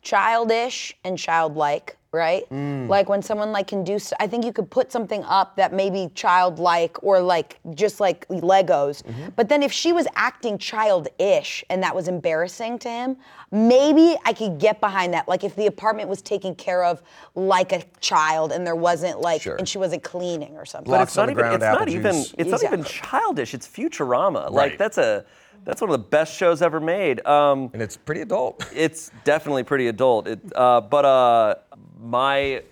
[0.03, 2.49] childish and childlike, right?
[2.51, 2.89] Mm.
[2.89, 5.91] Like when someone like can do, I think you could put something up that may
[5.91, 9.03] be childlike or like just like Legos.
[9.03, 9.29] Mm-hmm.
[9.37, 13.17] But then if she was acting childish and that was embarrassing to him,
[13.53, 15.29] maybe I could get behind that.
[15.29, 17.01] Like if the apartment was taken care of
[17.35, 19.57] like a child and there wasn't like, Sure.
[19.57, 20.91] and she wasn't cleaning or something.
[20.91, 21.37] But it's not even.
[21.43, 22.13] ground, It's not apple even.
[22.15, 22.35] juice.
[22.37, 23.55] It's not even childish.
[23.55, 24.51] It's Futurama.
[24.51, 25.25] Like that's a.
[25.63, 27.25] That's one of the best shows ever made.
[27.27, 28.65] Um, And it's pretty adult.
[28.75, 30.27] it's definitely pretty adult.
[30.27, 31.55] It, uh, but uh,
[32.01, 32.63] my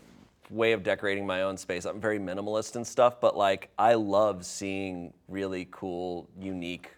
[0.50, 3.20] way of decorating my own space, I'm very minimalist and stuff.
[3.20, 6.90] But like, I love seeing really cool, unique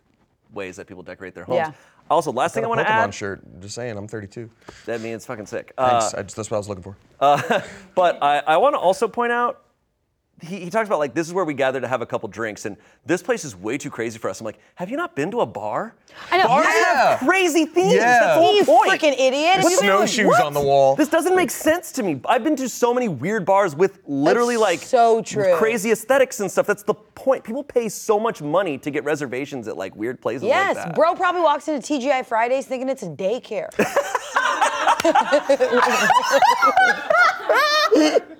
[0.53, 1.57] ways that people decorate their homes.
[1.57, 1.73] Yeah.
[2.11, 3.15] Also, last thing I Got a want to Pokemon add.
[3.15, 3.61] shirt.
[3.61, 4.51] Just saying, I'm 32.
[4.87, 5.73] That means fucking sick.
[5.79, 6.15] Uh, Thanks.
[6.15, 6.97] I just, that's what I was looking for.
[7.95, 9.63] But I, I want to also point out,
[10.43, 12.67] he, he talks about like this is where we gather to have a couple drinks,
[12.67, 12.77] and
[13.07, 14.41] this place is way too crazy for us.
[14.41, 15.95] I'm like, have you not been to a bar?
[16.31, 16.47] I know.
[16.49, 17.11] Bars Yeah.
[17.17, 17.95] have crazy themes.
[17.95, 18.01] Yeah.
[18.05, 18.91] That's the whole you point.
[18.91, 19.57] freaking idiot.
[19.59, 20.07] With What are you doing?
[20.09, 20.43] snowshoes What?
[20.45, 20.97] on the wall.
[20.97, 22.21] This doesn't make sense to me.
[22.27, 25.55] I've been to so many weird bars with literally That's like so true.
[25.57, 26.67] crazy aesthetics and stuff.
[26.67, 27.45] That's the point.
[27.45, 30.95] People pay so much money to get reservations at like weird places Yes, like that.
[30.95, 33.69] bro probably walks into TGI Fridays thinking it's a daycare.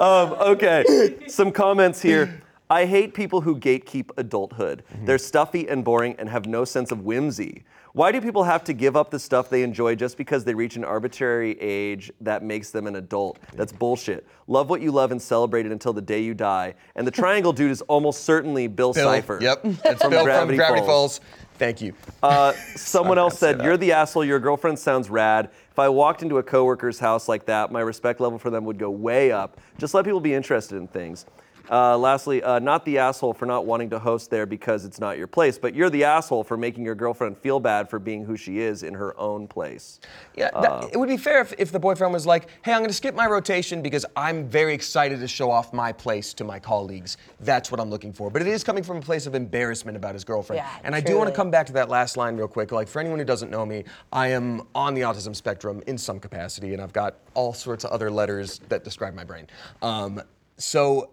[0.00, 2.42] Okay, some comments here.
[2.70, 4.82] I hate people who gatekeep adulthood.
[4.94, 5.04] Mm-hmm.
[5.04, 7.64] They're stuffy and boring and have no sense of whimsy.
[7.92, 10.76] Why do people have to give up the stuff they enjoy just because they reach
[10.76, 13.38] an arbitrary age that makes them an adult?
[13.52, 14.26] That's bullshit.
[14.46, 16.74] Love what you love and celebrate it until the day you die.
[16.96, 19.38] And the triangle dude is almost certainly Bill, Bill, Cipher.
[19.42, 19.60] Yep.
[19.84, 21.18] It's Bill Gravity from Gravity Falls.
[21.18, 21.20] Falls.
[21.58, 21.92] Thank you.
[22.22, 24.24] Uh, someone else said, "You're the asshole.
[24.24, 25.50] Your girlfriend sounds rad.
[25.72, 28.78] If I walked into a coworker's house like that, my respect level for them would
[28.78, 29.58] go way up.
[29.78, 31.24] Just let people be interested in things."
[31.72, 35.16] Uh, lastly, uh, not the asshole for not wanting to host there because it's not
[35.16, 38.36] your place, but you're the asshole for making your girlfriend feel bad for being who
[38.36, 39.98] she is in her own place.
[40.36, 42.90] Yeah, that, it would be fair if, if the boyfriend was like, hey, I'm going
[42.90, 46.58] to skip my rotation because I'm very excited to show off my place to my
[46.58, 47.16] colleagues.
[47.40, 48.28] That's what I'm looking for.
[48.28, 50.58] But it is coming from a place of embarrassment about his girlfriend.
[50.58, 52.70] Yeah, and I do want to come back to that last line real quick.
[52.70, 56.20] Like, for anyone who doesn't know me, I am on the autism spectrum in some
[56.20, 59.46] capacity, and I've got all sorts of other letters that describe my brain.
[59.80, 60.20] Um,
[60.58, 61.08] so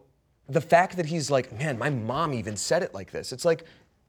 [0.50, 3.66] the fact that he's like, man, my mom even said it like this, it's like,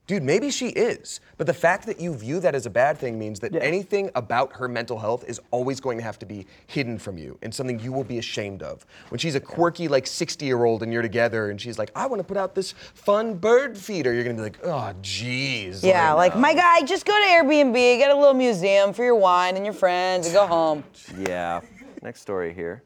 [0.07, 1.21] Dude, maybe she is.
[1.37, 4.51] But the fact that you view that as a bad thing means that anything about
[4.53, 7.79] her mental health is always going to have to be hidden from you and something
[7.79, 8.85] you will be ashamed of.
[9.09, 12.07] When she's a quirky, like 60 year old and you're together and she's like, I
[12.07, 15.81] want to put out this fun bird feeder, you're going to be like, oh, jeez.
[15.81, 19.15] yeah, like no." my guy, just go to Airbnb, get a little museum for your
[19.15, 20.83] wine and your friends, and go home.
[21.17, 21.61] Yeah.
[22.01, 22.83] Next story here.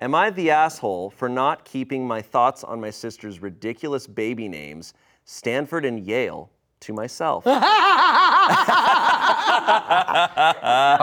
[0.00, 4.94] Am I the asshole for not keeping my thoughts on my sister's ridiculous baby names,
[5.24, 7.42] Stanford and Yale, to myself?
[7.46, 7.58] I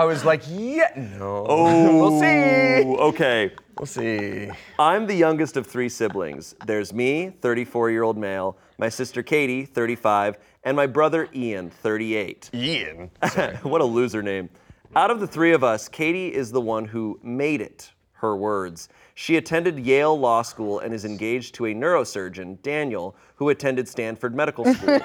[0.08, 1.46] was like, yeah, no.
[1.50, 2.86] Oh, we'll see.
[2.86, 3.52] Okay.
[3.78, 4.50] We'll see.
[4.80, 6.56] I'm the youngest of three siblings.
[6.66, 12.52] There's me, 34 year old male, my sister Katie, 35, and my brother Ian, 38.
[12.54, 13.12] Ian.
[13.64, 14.50] what a loser name.
[14.96, 18.90] Out of the three of us, Katie is the one who made it, her words.
[19.14, 24.34] She attended Yale Law School and is engaged to a neurosurgeon, Daniel, who attended Stanford
[24.34, 25.00] Medical School.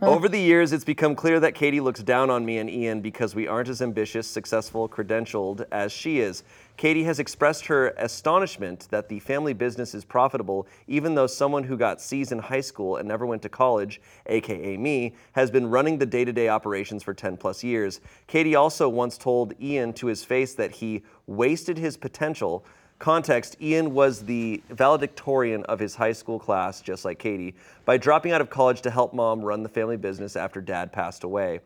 [0.02, 3.34] Over the years, it's become clear that Katie looks down on me and Ian because
[3.34, 6.44] we aren't as ambitious, successful, credentialed as she is.
[6.76, 11.76] Katie has expressed her astonishment that the family business is profitable, even though someone who
[11.76, 15.96] got C's in high school and never went to college, aka me, has been running
[15.96, 18.00] the day to day operations for 10 plus years.
[18.26, 22.64] Katie also once told Ian to his face that he wasted his potential.
[22.98, 27.54] Context Ian was the valedictorian of his high school class, just like Katie,
[27.86, 31.24] by dropping out of college to help mom run the family business after dad passed
[31.24, 31.60] away.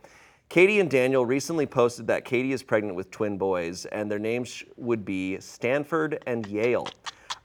[0.51, 4.65] Katie and Daniel recently posted that Katie is pregnant with twin boys, and their names
[4.77, 6.89] would be Stanford and Yale.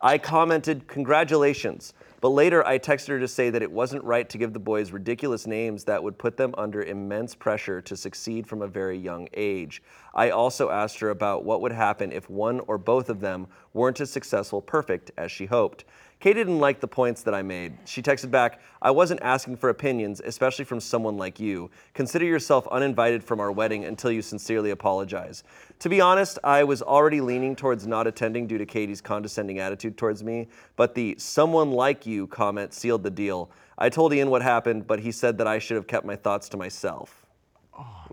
[0.01, 1.93] I commented, Congratulations.
[2.19, 4.89] But later I texted her to say that it wasn't right to give the boys
[4.89, 9.27] ridiculous names that would put them under immense pressure to succeed from a very young
[9.35, 9.83] age.
[10.15, 14.01] I also asked her about what would happen if one or both of them weren't
[14.01, 15.85] as successful perfect as she hoped.
[16.19, 17.77] Katie didn't like the points that I made.
[17.85, 21.69] She texted back, I wasn't asking for opinions, especially from someone like you.
[21.93, 25.43] Consider yourself uninvited from our wedding until you sincerely apologize.
[25.79, 29.97] To be honest, I was already leaning towards not attending due to Katie's condescending attitude
[29.97, 33.51] towards me, but the someone like you comment sealed the deal.
[33.77, 36.49] I told Ian what happened, but he said that I should have kept my thoughts
[36.49, 37.25] to myself.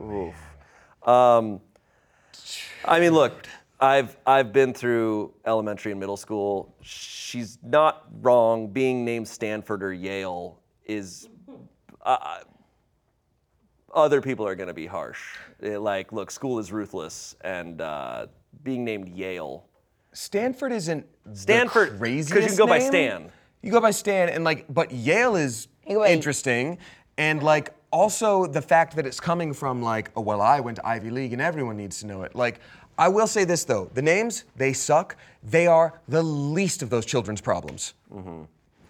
[0.00, 0.34] Oof.
[1.06, 1.60] Um,
[2.84, 3.46] I mean, look,
[3.82, 6.74] I've I've been through elementary and middle school.
[6.82, 8.68] She's not wrong.
[8.68, 11.28] Being named Stanford or Yale is.
[12.00, 12.38] Uh,
[13.94, 15.20] other people are going to be harsh.
[15.62, 18.26] Eh, like, look, school is ruthless, and uh,
[18.62, 19.66] being named Yale.
[20.14, 21.04] Stanford isn't
[21.34, 22.78] Stanford- the 'cause craziest you can go by.
[22.78, 23.30] Stan.
[23.62, 26.78] You go by Stan, and like, but Yale is You go by- interesting,
[27.18, 30.86] and like also the fact that it's coming from like, oh well, I went to
[30.86, 32.34] Ivy League, and everyone needs to know it.
[32.34, 32.60] Like,
[32.98, 35.16] I will say this though, the names they suck.
[35.42, 37.94] They are the least of those children's problems.
[38.12, 38.42] Mm-hmm.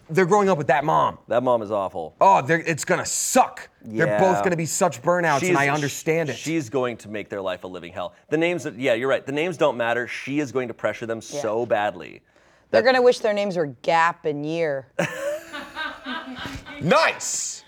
[0.09, 1.17] They're growing up with that mom.
[1.27, 2.13] That mom is awful.
[2.19, 3.69] Oh, it's gonna suck.
[3.81, 6.35] They're both gonna be such burnouts, and I She's- understand it.
[6.35, 8.13] She's going to make their life a living hell.
[8.29, 9.25] The names, yeah, you're right.
[9.25, 10.07] The names don't matter.
[10.07, 12.21] She is going to pressure them so badly.
[12.69, 14.87] They're gonna wish their names were Gap and Year.
[16.81, 17.63] nice.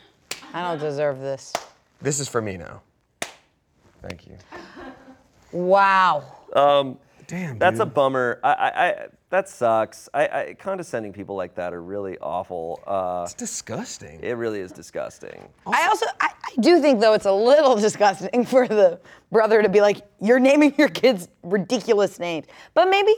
[0.54, 1.54] I don't deserve this.
[2.02, 2.82] This is for me now.
[4.02, 4.38] Thank you.
[5.52, 6.24] Wow.
[7.28, 7.58] Damn.
[7.58, 7.93] That's a dude.
[7.93, 8.39] bummer.
[8.43, 10.08] I, I, I that sucks.
[10.14, 12.82] I, I condescending people like that are really awful.
[12.86, 14.20] Uh, It's disgusting.
[14.22, 15.48] it really is disgusting.
[15.66, 19.00] I also I, I do think though it's a little disgusting for the
[19.32, 22.46] brother to be like, you're naming your kids ridiculous names.
[22.74, 23.14] But maybe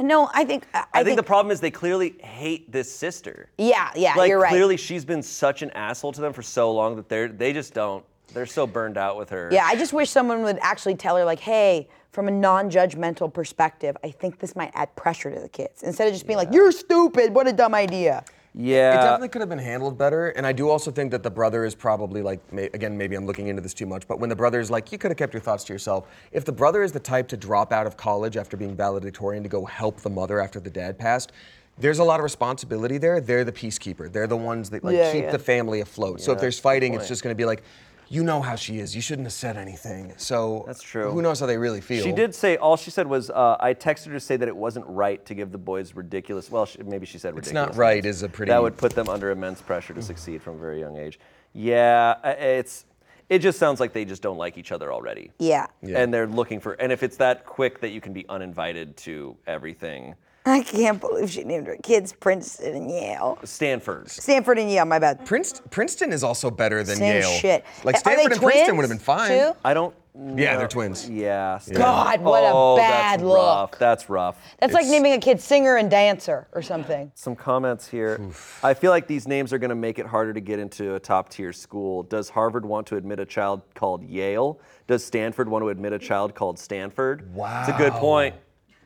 [0.00, 3.48] no, I think I, I, think, the problem is they clearly hate this sister.
[3.58, 4.50] Yeah, yeah, like you're right.
[4.50, 7.74] clearly she's been such an asshole to them for so long that they're they just
[7.74, 8.04] don't.
[8.34, 9.48] They're so burned out with her.
[9.52, 13.32] Yeah, I just wish someone would actually tell her, like, hey, from a non judgmental
[13.32, 15.82] perspective, I think this might add pressure to the kids.
[15.82, 18.24] Instead of just being like, you're stupid, what a dumb idea.
[18.56, 18.92] Yeah.
[18.92, 21.64] It definitely could have been handled better, and I do also think that the brother
[21.64, 24.36] is probably like, may, again, maybe I'm looking into this too much, but when the
[24.36, 26.06] brother is like, you could have kept your thoughts to yourself.
[26.30, 29.48] If the brother is the type to drop out of college after being valedictorian to
[29.48, 31.32] go help the mother after the dad passed,
[31.78, 33.20] there's a lot of responsibility there.
[33.20, 34.12] They're the peacekeeper.
[34.12, 35.32] They're the ones that like Yeah, keep yeah.
[35.32, 36.20] the family afloat.
[36.20, 37.64] so if there's that's a good fighting, it's just going to be like,
[38.08, 38.94] you know how she is.
[38.94, 40.12] You shouldn't have said anything.
[40.16, 41.10] So That's true.
[41.10, 42.04] Who knows how they really feel?
[42.04, 44.56] She did say all she said was uh, I texted her to say that it
[44.56, 46.50] wasn't right to give the boys ridiculous.
[46.50, 47.76] Well, she, maybe she said It's ridiculous.
[47.76, 50.54] not right is a pretty- That would put them under immense pressure to succeed from
[50.56, 51.18] a very young age.
[51.52, 52.84] Yeah, I- it's.
[53.30, 55.30] It just sounds like they just don't like each other already.
[55.38, 55.66] Yeah.
[55.80, 55.98] Yeah.
[56.02, 59.34] And they're looking for, and if it's that quick that you can be uninvited to
[59.46, 60.14] everything,
[60.46, 63.38] I can't believe she named her kids Princeton and Yale.
[63.44, 64.10] Stanford.
[64.10, 65.24] Stanford and Yale, my bad.
[65.24, 67.30] Princeton, Princeton is also better than Same Yale.
[67.30, 67.64] shit.
[67.82, 69.30] Like Are they Stanford and Princeton twins, would have been fine.
[69.30, 69.56] too?
[69.64, 69.94] I don't.
[70.36, 71.08] Yeah, they're twins.
[71.10, 71.58] Yeah.
[71.58, 71.82] Stanford.
[71.82, 73.36] God, what a Oh, bad that's look.
[73.36, 73.78] Rough.
[73.80, 74.36] That's rough.
[74.60, 77.10] That's like naming a kid singer and dancer or something.
[77.16, 78.20] Some comments here.
[78.62, 81.00] I feel like these names are going to make it harder to get into a
[81.00, 82.04] top tier school.
[82.04, 84.60] Does Harvard want to admit a child called Yale?
[84.86, 87.34] Does Stanford want to admit a child called Stanford?
[87.34, 87.60] Wow.
[87.62, 88.36] It's a good point.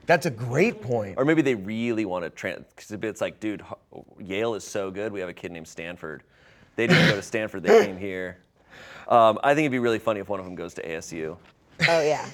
[0.08, 1.16] That's a great point.
[1.18, 2.64] Or maybe they really want to trans.
[2.74, 3.76] Because it's like, dude, Har-
[4.18, 5.12] Yale is so good.
[5.12, 6.22] We have a kid named Stanford.
[6.76, 7.62] They didn't go to Stanford.
[7.62, 8.38] They came here.
[9.06, 11.36] Um, I think it'd be really funny if one of them goes to ASU.
[11.88, 12.26] Oh yeah.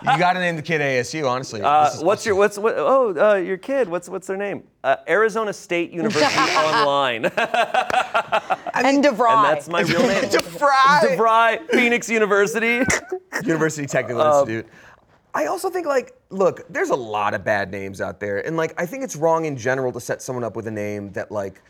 [0.00, 1.60] You got to name the kid ASU, honestly.
[1.62, 2.74] Uh, is what's your what's what?
[2.76, 3.88] Oh, uh, your kid.
[3.88, 4.62] What's what's their name?
[4.84, 6.24] Uh, Arizona State University
[6.56, 7.24] Online.
[8.74, 9.34] and DeVry.
[9.36, 10.22] And that's my real name.
[10.24, 11.16] DeVry.
[11.16, 12.82] DeVry, Phoenix University.
[13.44, 14.66] University Technical Um, Institute.
[15.38, 18.74] I also think like, look, there's a lot of bad names out there, and like,
[18.76, 21.62] I think it's wrong in general to set someone up with a name that like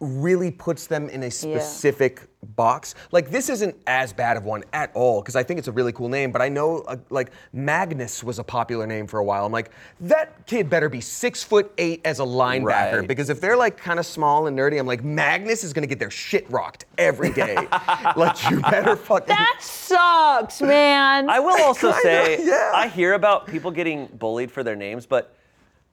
[0.00, 2.94] really puts them in a specific box.
[3.10, 5.90] Like this isn't as bad of one at all because I think it's a really
[5.92, 6.30] cool name.
[6.30, 9.44] But I know uh, like Magnus was a popular name for a while.
[9.44, 13.08] I'm like, that kid better be six foot eight as a linebacker Right.
[13.08, 15.98] because if they're like kind of small and nerdy, I'm like, Magnus is gonna get
[15.98, 17.56] their shit rocked every day.
[18.16, 19.26] like you better fucking.
[19.28, 21.28] that sucks, man.
[21.28, 22.70] I will also Kinda, say, yeah.
[22.72, 25.34] I hear about people getting bullied for their names, but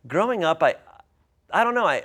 [0.07, 0.75] growing up, I,
[1.49, 1.87] I don't know.
[1.87, 2.03] I,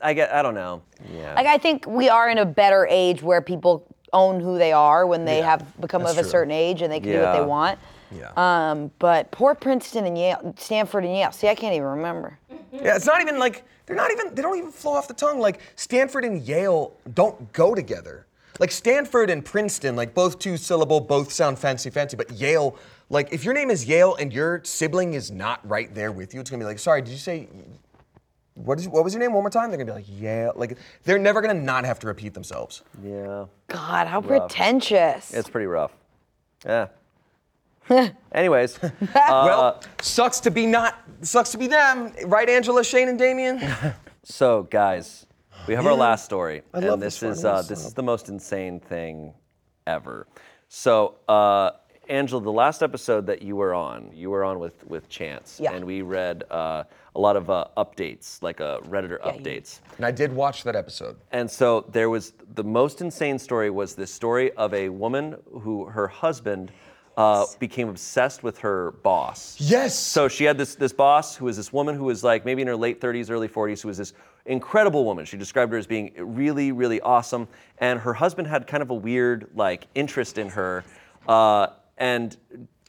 [0.00, 0.32] I get.
[0.32, 0.82] I don't know.
[1.12, 1.34] Yeah.
[1.34, 5.06] Like I think we are in a better age where people own who they are
[5.06, 6.30] when they Yeah, have become that's of a true.
[6.30, 7.40] certain age and they can do what Yeah.
[7.40, 7.78] they want.
[8.10, 8.30] Yeah.
[8.70, 11.30] Um, but poor Princeton and Yale, Stanford and Yale.
[11.32, 12.38] See, I can't even remember.
[12.72, 15.40] Yeah, it's not even like they're not even they don't even flow off the tongue.
[15.40, 18.26] Like Stanford and Yale don't go together.
[18.58, 22.76] Like Stanford and Princeton, like both two syllable, both sound fancy fancy, but Yale,
[23.10, 26.40] like if your name is Yale and your sibling is not right there with you,
[26.40, 27.46] it's gonna be like, sorry, did you say
[28.64, 29.70] what is what was your name one more time?
[29.70, 30.50] They're gonna be like, yeah.
[30.54, 32.82] Like they're never gonna not have to repeat themselves.
[33.02, 33.46] yeah.
[33.68, 35.32] God, how pretentious.
[35.32, 35.92] It's pretty rough.
[36.64, 36.88] Yeah.
[38.32, 43.18] Anyways, uh, well, sucks to be not sucks to be them, right, Angela, Shayne, and
[43.18, 43.60] Damien?
[44.24, 45.26] so guys,
[45.66, 47.94] we have our last story, I and love this this is uh, What's this is
[47.94, 49.32] the most insane thing
[49.86, 50.26] ever.
[50.68, 51.70] So, uh,
[52.08, 55.72] Angela, the last episode that you were on, you were on with with Chance, Yeah.
[55.72, 56.84] and we read uh,
[57.14, 59.80] a lot of uh, updates, like uh, Redditor Yeah, you- updates.
[59.96, 61.16] and I did watch that episode.
[61.32, 65.84] And so there was the most insane story was this story of a woman who
[65.86, 66.70] her husband
[67.16, 69.56] uh, became obsessed with her boss.
[69.58, 69.98] Yes.
[69.98, 72.68] So she had this this boss who was this woman who was like maybe in
[72.68, 74.12] her late 30s, early 40s, who was this
[74.46, 75.24] incredible woman.
[75.26, 77.48] She described her as being really, really awesome,
[77.78, 80.84] and her husband had kind of a weird like interest in her,
[81.26, 81.66] uh,
[81.98, 82.36] and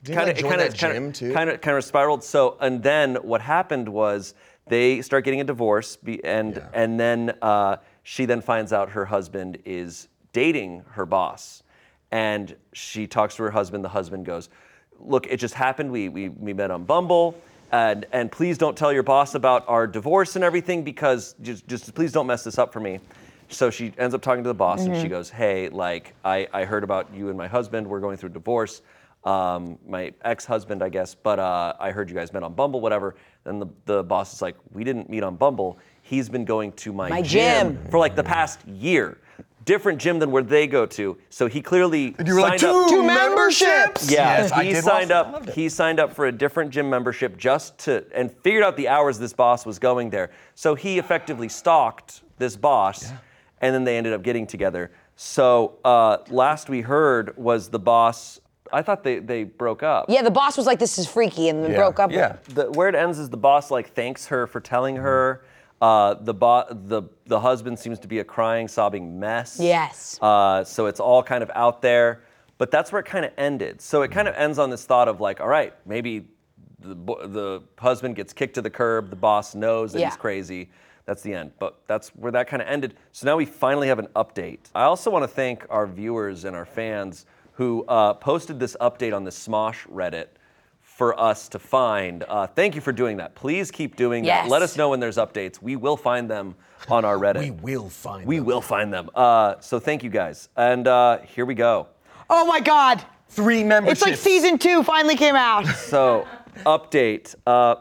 [0.06, 1.34] he, kind of kind of gym, too?
[1.34, 2.24] kind of kind of spiraled.
[2.24, 4.34] So and then what happened was
[4.68, 9.06] they start getting a divorce, be, and and then uh, she then finds out her
[9.06, 11.64] husband is dating her boss,
[12.12, 13.84] and she talks to her husband.
[13.84, 14.50] The husband goes,
[15.00, 15.92] "Look, it just happened.
[15.92, 17.36] We we, we met on Bumble."
[17.72, 21.94] And, and please don't tell your boss about our divorce and everything because just, just
[21.94, 23.00] please don't mess this up for me.
[23.50, 26.66] So she ends up talking to the boss and she goes, Hey, like, I, I
[26.66, 27.88] heard about you and my husband.
[27.88, 28.82] We're going through a divorce.
[29.26, 32.80] Um, my ex husband, I guess, but uh, I heard you guys met on Bumble,
[32.80, 33.16] whatever.
[33.46, 35.78] And the, the boss is like, We didn't meet on Bumble.
[36.02, 37.78] He's been going to my, My gym.
[37.92, 39.18] for like the past year.
[39.66, 41.18] Different gym than where they go to.
[41.30, 42.90] So he clearly you were like, signed up.
[42.90, 44.10] two, Two memberships!
[44.10, 45.28] Yeah, Yes, I he did signed watch it.
[45.28, 45.34] Up.
[45.34, 45.56] loved it.
[45.56, 49.20] He signed up for a different gym membership just to and figured out the hours
[49.20, 50.32] this boss was going there.
[50.56, 53.12] So he effectively stalked this boss,
[53.62, 54.92] and then they ended up getting together.
[55.18, 58.40] So uh, last we heard was the boss.
[58.72, 60.06] I thought they, they broke up.
[60.10, 62.12] Yeah, the boss was like, "This is freaky," and then Yeah, broke up.
[62.12, 62.38] yeah.
[62.50, 65.44] The, where it ends is the boss like thanks her for telling her.
[65.82, 69.58] Uh, the, bo- the the husband seems to be a crying, sobbing mess.
[69.62, 70.20] Yes.
[70.22, 72.24] Uh, so it's all kind of out there,
[72.58, 73.80] but that's where it kind of ended.
[73.82, 76.28] So it kind of ends on this thought of like, all right, maybe
[76.80, 79.10] the bo- the husband gets kicked to the curb.
[79.10, 80.08] The boss knows that Yeah.
[80.10, 80.70] he's crazy.
[81.06, 81.52] That's the end.
[81.60, 82.96] But that's where that kind of ended.
[83.14, 84.60] So now we finally have an update.
[84.76, 87.26] I also want to thank our viewers and our fans
[87.60, 90.28] who uh, posted this update on the Smosh Reddit
[90.82, 92.24] for us to find.
[92.24, 93.36] Uh, thank you for doing that.
[93.36, 94.48] Please keep doing that.
[94.48, 95.62] Let us know when there's updates.
[95.62, 96.56] We will find them
[96.88, 97.42] on our Reddit.
[97.42, 98.46] We will find We them.
[98.46, 99.10] will find them.
[99.14, 100.48] Uh, so thank you guys.
[100.56, 101.88] And uh, here we go.
[102.30, 103.04] Oh my God!
[103.28, 104.04] Three memberships.
[104.04, 105.66] It's like season two finally came out.
[105.68, 106.26] So,
[106.66, 107.36] update.
[107.46, 107.76] Uh,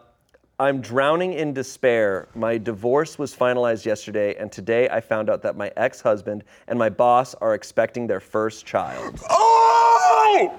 [0.60, 2.26] I'm drowning in despair.
[2.34, 6.76] My divorce was finalized yesterday, and today I found out that my ex husband and
[6.76, 9.20] my boss are expecting their first child.
[9.30, 10.58] Oh!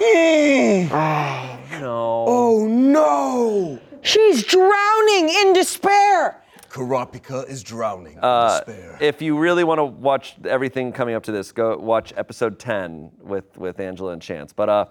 [1.80, 2.24] No.
[2.26, 3.78] oh no!
[4.02, 6.42] She's drowning in despair.
[6.68, 8.98] Karapika is drowning Uh, in despair.
[9.00, 13.10] If you really want to watch everything coming up to this, go watch episode 10
[13.20, 14.52] with, with Angela and Chance.
[14.52, 14.84] But uh,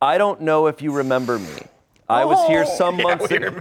[0.00, 1.56] I don't know if you remember me.
[2.08, 3.58] I was here oh, some months ago.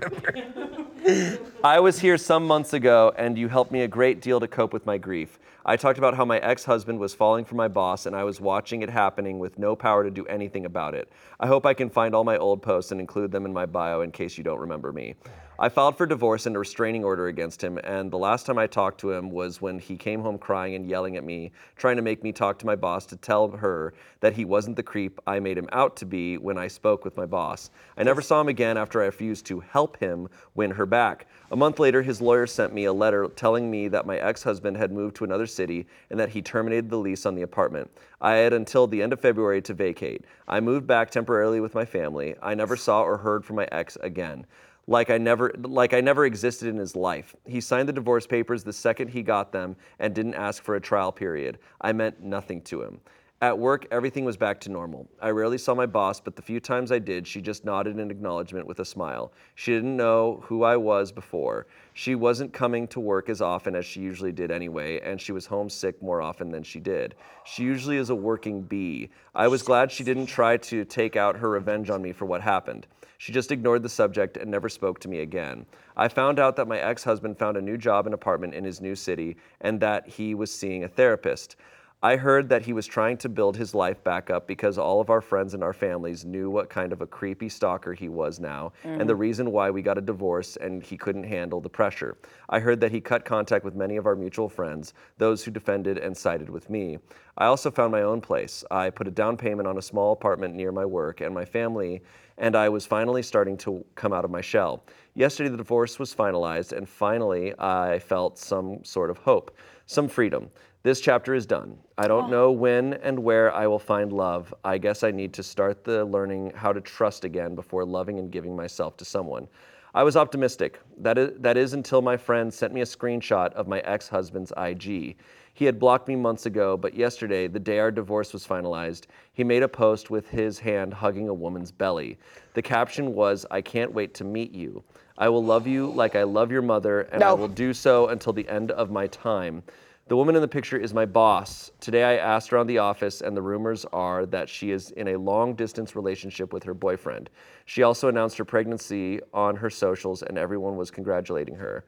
[1.63, 4.71] I was here some months ago, and you helped me a great deal to cope
[4.71, 5.39] with my grief.
[5.65, 8.39] I talked about how my ex husband was falling for my boss, and I was
[8.39, 11.11] watching it happening with no power to do anything about it.
[11.39, 14.01] I hope I can find all my old posts and include them in my bio
[14.01, 15.15] in case you don't remember me.
[15.59, 18.67] I filed for divorce and a restraining order against him, and the last time I
[18.67, 22.03] talked to him was when he came home crying and yelling at me, trying to
[22.03, 25.39] make me talk to my boss to tell her that he wasn't the creep I
[25.39, 27.71] made him out to be when I spoke with my boss.
[27.97, 31.25] I never saw him again after I refused to help him win her back.
[31.49, 34.77] A month later, his lawyer sent me a letter telling me that my ex husband
[34.77, 37.89] had moved to another city and that he terminated the lease on the apartment.
[38.21, 40.25] I had until the end of February to vacate.
[40.47, 42.35] I moved back temporarily with my family.
[42.43, 44.45] I never saw or heard from my ex again
[44.87, 47.35] like I never like I never existed in his life.
[47.45, 50.81] He signed the divorce papers the second he got them and didn't ask for a
[50.81, 51.59] trial period.
[51.81, 53.01] I meant nothing to him.
[53.39, 55.07] At work, everything was back to normal.
[55.21, 58.09] I rarely saw my boss, but the few times I did, she just nodded in
[58.09, 59.31] acknowledgement with a smile.
[59.53, 61.67] She didn't know who I was before.
[61.93, 65.45] She wasn't coming to work as often as she usually did anyway, and she was
[65.45, 67.13] homesick more often than she did.
[67.43, 69.11] She usually is a working bee.
[69.35, 72.41] I was glad she didn't try to take out her revenge on me for what
[72.41, 72.87] happened.
[73.19, 75.67] She just ignored the subject and never spoke to me again.
[75.95, 78.81] I found out that my ex husband found a new job and apartment in his
[78.81, 81.55] new city and that he was seeing a therapist.
[82.03, 85.09] I heard that he was trying to build his life back up because all of
[85.09, 88.71] our friends and our families knew what kind of a creepy stalker he was now
[88.83, 89.21] and the mm-hmm.
[89.21, 92.15] reason why we got a divorce and he couldn't handle the pressure.
[92.49, 95.97] I heard that he cut contact with many of our mutual friends, those who defended
[95.97, 96.99] and sided with me.
[97.39, 98.63] I also found my own place.
[98.69, 102.03] I put a down payment on a small apartment near my work and my family
[102.37, 104.83] and I was finally starting to come out of my shell.
[105.15, 110.51] Yesterday, the divorce was finalized, and finally, I felt some sort of hope, some freedom.
[110.87, 111.77] This chapter is done.
[111.97, 112.29] I don't oh.
[112.29, 114.53] know when and where I will find love.
[114.63, 118.31] I guess I need to start the learning how to trust again before loving and
[118.31, 119.49] giving myself to someone.
[119.93, 120.79] I was optimistic.
[120.97, 124.53] That is, that is until my friend sent me a screenshot of my ex husband's
[124.55, 125.17] IG.
[125.55, 129.43] He had blocked me months ago, but yesterday, the day our divorce was finalized, he
[129.43, 132.17] made a post with his hand hugging a woman's belly.
[132.53, 134.85] The caption was, I can't wait to meet you.
[135.17, 137.35] I will love you like I love your mother, and I No.
[137.35, 139.63] will do so until the end of my time.
[140.07, 141.71] The woman in the picture is my boss.
[141.81, 145.17] Today I asked around the office, and the rumors are that she is in a
[145.17, 147.29] long distance relationship with her boyfriend.
[147.65, 151.83] She also announced her pregnancy on her socials, and everyone was congratulating her.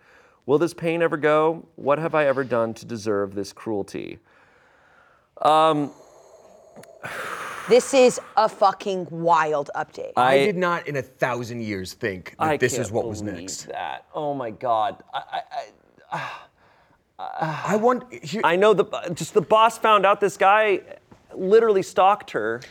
[0.45, 1.65] Will this pain ever go?
[1.78, 4.20] What have I ever done to deserve this cruelty?
[5.41, 5.91] Um,
[7.70, 10.13] This is a fucking wild update.
[10.17, 13.22] I, did not in a thousand years think that I this is can't what was
[13.22, 13.67] believe next.
[13.67, 14.05] That.
[14.13, 15.03] Oh my God.
[15.13, 15.41] I, I,
[16.11, 16.30] I
[17.82, 18.13] want.
[18.24, 20.82] Here, I know the just the boss found out this guy
[21.34, 22.61] literally stalked her.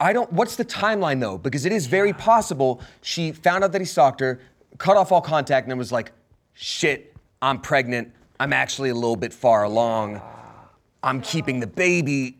[0.00, 0.32] I don't.
[0.32, 1.38] What's the timeline though?
[1.38, 4.40] Because it is very possible she found out that he stalked her,
[4.78, 6.12] cut off all contact, and then was like,
[6.54, 8.12] "Shit, I'm pregnant.
[8.38, 10.20] I'm actually a little bit far along.
[11.02, 12.36] I'm keeping the baby."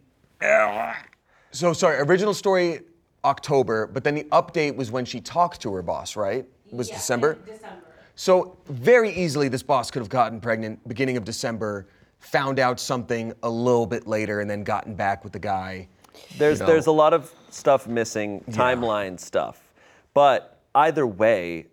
[1.51, 1.99] So sorry.
[1.99, 2.81] Original story
[3.25, 6.47] October, but then the update was when she talked to her boss, right?
[6.67, 7.39] It was December.
[7.47, 7.88] December.
[8.19, 11.87] So very easily, this boss could have gotten pregnant beginning of December,
[12.19, 15.87] found out something a little bit later, and then gotten back with the guy.
[16.37, 16.73] There's you know.
[16.73, 19.63] there's a lot of stuff missing, timeline stuff.
[20.15, 21.69] But either way,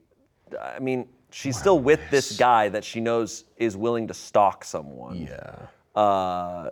[0.62, 5.28] I mean, she's still with this guy that she knows is willing to stalk someone.
[5.28, 6.00] Yeah.
[6.00, 6.70] Uh,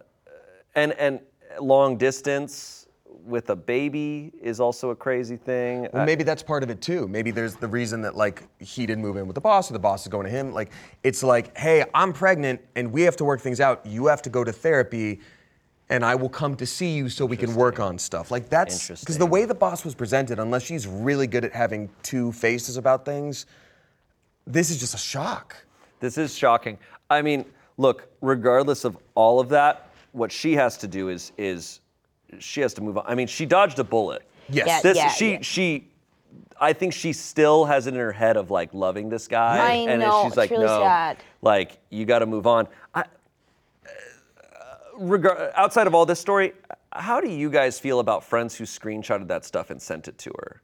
[0.76, 1.20] and and
[1.60, 2.83] long distance
[3.26, 5.88] with a baby is also a crazy thing.
[5.94, 7.08] Well, maybe that's part of it too.
[7.08, 9.80] Maybe there's the reason that like he didn't move in with the boss or the
[9.80, 10.54] boss is going to him.
[10.54, 10.72] Like
[11.04, 13.86] it's like, hey, I'm pregnant and we have to work things out.
[13.86, 15.22] You have to go to therapy
[15.90, 18.32] and I will come to see you so we can work on stuff.
[18.32, 21.90] Like that's because the way the boss was presented, unless she's really good at having
[22.02, 23.46] two faces about things,
[24.48, 25.56] this is just a shock.
[26.00, 26.78] This is shocking.
[27.10, 27.46] I mean,
[27.78, 31.80] look, regardless of all of that, what she has to do is is
[32.40, 33.06] she has to move on.
[33.08, 34.24] I mean, she dodged a bullet.
[34.50, 34.68] Yes.
[34.68, 35.42] Yeah, This yeah, she yeah.
[35.42, 35.88] she
[36.60, 39.58] I think she still has it in her head of like loving this guy.
[39.58, 41.18] I and know, she's it's like, really no, sad.
[41.42, 42.68] like you got to move on.
[42.94, 43.06] I, uh,
[44.98, 46.54] regard, outside of all this story,
[46.94, 50.32] how do you guys feel about friends who screenshotted that stuff and sent it to
[50.40, 50.62] her?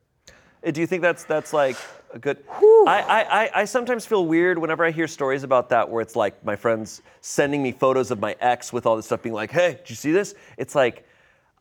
[0.66, 1.76] Uh, Do you think that's that's like
[2.14, 2.38] a good?
[2.50, 6.16] I, I, I, I sometimes feel weird whenever I hear stories about that where it's
[6.16, 9.52] like my friends sending me photos of my ex with all this stuff, being like,
[9.52, 11.06] "Hey, did you see this?" It's like,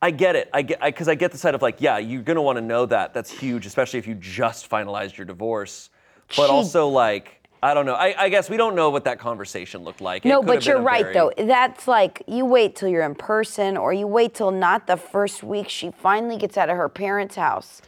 [0.01, 0.49] I get it.
[0.53, 2.87] I get because I, get the side of like, yeah, you're gonna want to know
[2.87, 3.15] that.
[3.15, 5.91] That's huge, especially if you just finalized your divorce.
[6.29, 7.95] But She- also like, I don't know.
[7.95, 10.25] I, I guess we don't know what that conversation looked like.
[10.25, 11.33] No, but you're right very- though.
[11.37, 15.43] That's like you wait till you're in person, or you wait till not the first
[15.43, 17.83] week she finally gets out of her parents' house,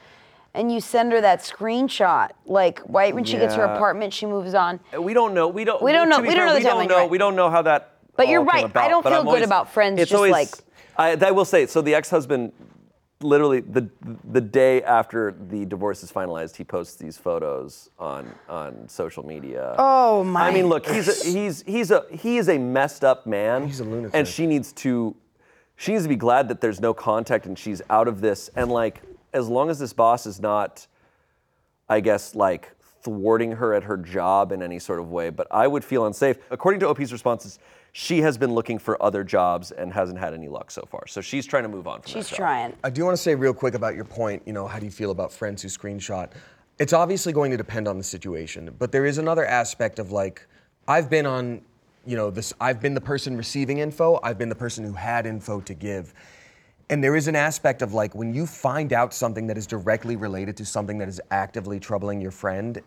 [0.53, 2.31] and you send her that screenshot.
[2.45, 4.81] Like right when she gets her apartment, she moves on.
[4.99, 5.47] We don't know.
[5.47, 5.81] We don't.
[5.81, 6.97] We don't know- we don't fair, know the We don't know.
[6.97, 7.11] right.
[7.11, 7.95] We don't know how that.
[8.21, 8.77] But you're all came right.
[8.77, 10.51] I don't but feel I'm good always- about friends It's just always, like-
[10.97, 11.67] I, I will say.
[11.67, 12.53] So the ex-husband,
[13.23, 13.89] literally the
[14.31, 19.75] the day after the divorce is finalized, he posts these photos on on social media.
[19.79, 20.49] Oh my!
[20.49, 23.67] I mean, look, he's a, he's he's a he is a messed up man.
[23.67, 24.11] He's a lunatic.
[24.15, 25.17] and she needs to
[25.77, 28.51] she needs to be glad that there's no contact and she's out of this.
[28.55, 29.01] And like,
[29.33, 30.87] as long as this boss is not,
[31.89, 35.67] I guess, like thwarting her at her job in any sort of way, but I
[35.67, 36.37] would feel unsafe.
[36.51, 37.59] According to OP's responses,
[37.93, 41.07] she has been looking for other jobs and hasn't had any luck so far.
[41.07, 42.37] So she's trying to move on from she's that job.
[42.37, 42.77] trying.
[42.85, 44.43] I do want to say real quick about your point.
[44.47, 46.31] You know, how do you feel about friends who screenshot?
[46.79, 50.47] It's obviously going to depend on the situation, but there is another aspect of like,
[50.89, 51.61] I've been on,
[52.07, 52.55] you know, this.
[52.61, 54.19] I've been the person receiving info.
[54.23, 56.15] I've been the person who had info to give.
[56.89, 60.17] And there is an aspect of like when you find out something that is directly
[60.17, 62.81] related to something that is actively troubling your friend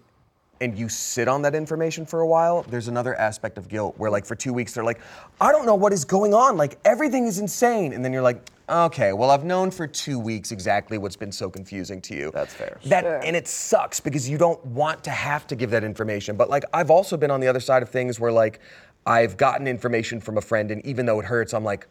[0.64, 4.10] and you sit on that information for a while, there's another aspect of guilt where
[4.10, 5.02] like for 2 weeks they're like,
[5.42, 6.56] "I don't know what is going on.
[6.56, 10.52] Like everything is insane." And then you're like, "Okay, well I've known for 2 weeks
[10.52, 12.80] exactly what's been so confusing to you." That's fair.
[12.86, 16.38] That and it sucks because you don't want to have to give that information.
[16.38, 18.62] But like I've also been on the other side of things where like
[19.06, 21.88] I've gotten information from a friend and even though it hurts, I'm like,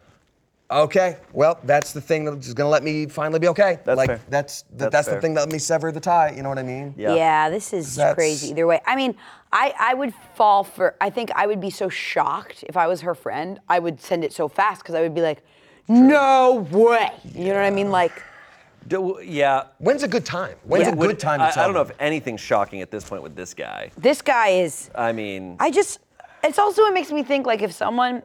[0.72, 3.78] Okay, well, that's the thing that's gonna let me finally be okay.
[3.84, 4.20] That's like fair.
[4.28, 5.14] that's th- That's that's, fair.
[5.16, 6.32] the thing that let me sever the tie.
[6.36, 6.94] You know what I mean?
[6.96, 7.14] Yeah.
[7.14, 8.80] Yeah, this is That's- crazy either way.
[8.86, 9.14] I mean,
[9.52, 13.02] I, I would fall for, I think I would be so shocked if I was
[13.02, 13.60] her friend.
[13.68, 15.42] I would send it so fast because I would be like,
[15.88, 17.10] no way.
[17.34, 17.90] You know what I mean?
[17.90, 18.22] Like,
[18.88, 19.64] Do- yeah.
[19.78, 20.56] When's a good time?
[20.64, 20.92] When's Yeah.
[20.92, 21.92] a Would- good time to I, tell I don't know them?
[21.92, 23.90] if anything's shocking at this point with this guy.
[23.98, 25.98] this guy is, I mean, I just,
[26.42, 28.22] it's also, it makes me think like if someone,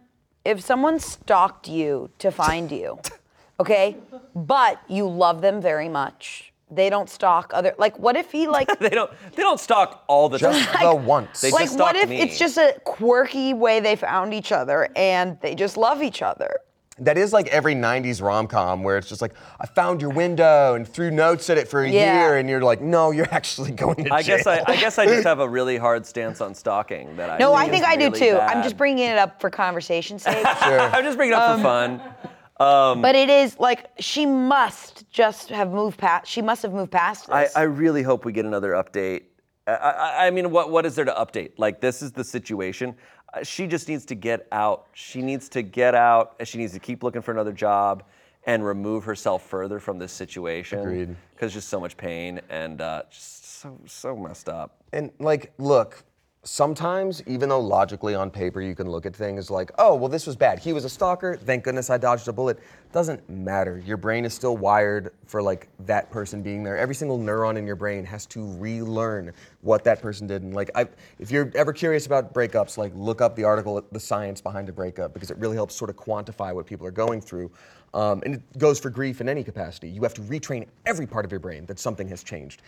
[0.47, 2.99] if someone stalked you to find you,
[3.59, 3.97] okay,
[4.33, 8.67] but you love them very much, they don't stalk other, like what if he like,
[8.79, 10.85] they don't they don't stalk all the Just time.
[10.85, 11.41] the once.
[11.41, 12.21] They like just what stalked if me.
[12.21, 16.55] it's just a quirky way they found each other and they just love each other?
[16.99, 20.73] That is like every 90s rom com where it's just like, I found your window
[20.73, 22.21] and threw notes at it for a Yeah.
[22.21, 24.37] year, and you're like, no, you're actually going to I jail.
[24.37, 27.37] guess I, I guess I just have a really hard stance on stalking that I
[27.37, 28.37] No, I is think I do really too.
[28.39, 30.43] I'm just bringing it up for conversation's sake.
[30.45, 32.13] I'm just bringing it up for um, fun.
[32.59, 36.27] Um, but it is like she must just have moved past.
[36.27, 37.55] She must have moved past I, this.
[37.55, 39.23] I really hope we get another update.
[39.67, 41.51] I, I, I mean, what, what is there to update?
[41.57, 42.95] Like, this is the situation.
[43.43, 44.88] She just needs to get out.
[44.93, 46.35] She needs to get out.
[46.39, 48.03] and She needs to keep looking for another job
[48.45, 50.79] and remove herself further from this situation.
[50.79, 51.15] Agreed.
[51.33, 54.77] Because just so much pain and uh, just so so messed up.
[54.93, 56.03] And like, look,
[56.47, 60.25] sometimes even though logically on paper you can look at things like, oh, well, this
[60.25, 60.59] was bad.
[60.59, 61.35] He was a stalker.
[61.35, 62.59] Thank goodness I dodged a bullet.
[62.93, 63.83] Doesn't matter.
[63.85, 66.77] Your brain is still wired for like that person being there.
[66.77, 70.41] Every single neuron in your brain has to relearn what that person did.
[70.41, 70.87] And like, I,
[71.19, 74.73] if you're ever curious about breakups, like look up the article, the science behind a
[74.73, 77.51] breakup, because it really helps sort of quantify what people are going through.
[77.93, 79.89] Um, and it goes for grief in any capacity.
[79.89, 82.61] You have to retrain every part of your brain that something has changed.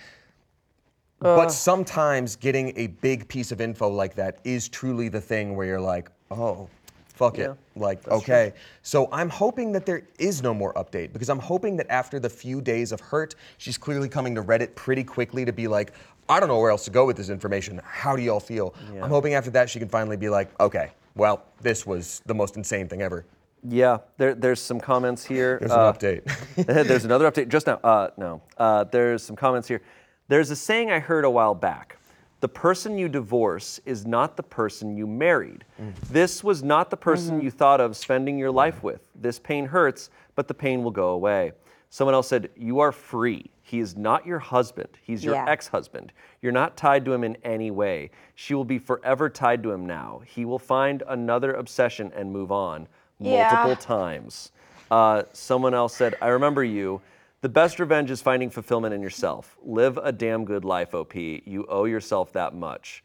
[1.20, 5.68] But sometimes getting a big piece of info like that is truly the thing where
[5.68, 6.70] you're like, oh,
[7.14, 7.58] fuck Yeah, it.
[7.76, 8.54] Like, okay.
[8.84, 12.30] So I'm hoping that there is no more update because I'm hoping that after the
[12.30, 15.92] few days of hurt, she's clearly coming to Reddit pretty quickly to be like,
[16.30, 17.82] I don't know where else to go with this information.
[17.84, 18.74] How do y'all feel?
[19.02, 22.56] I'm hoping after that she can finally be like, okay, well, this was the most
[22.56, 23.26] insane thing ever.
[23.68, 25.58] Yeah, there, there's some comments here.
[25.60, 26.86] There's Uh, an update.
[26.88, 27.80] there's another update just now.
[27.84, 29.82] Uh, no, uh, there's some comments here.
[30.30, 31.98] There's a saying I heard a while back.
[32.40, 35.66] The person you divorce is not the person you married.
[36.10, 39.02] This was not the person you thought of spending your life with.
[39.16, 41.52] This pain hurts, but the pain will go away.
[41.90, 43.50] Someone else said, You are free.
[43.64, 44.90] He is not your husband.
[45.02, 45.46] He's your Yeah.
[45.50, 46.14] ex husband.
[46.42, 48.12] You're not tied to him in any way.
[48.36, 50.22] She will be forever tied to him now.
[50.26, 53.50] He will find another obsession and move on Yeah.
[53.52, 54.52] multiple times.
[54.92, 57.02] Uh, someone else said, I remember you.
[57.42, 59.58] The best revenge is finding fulfillment in yourself.
[59.64, 61.16] Live a damn good life, OP.
[61.16, 63.04] You owe yourself that much.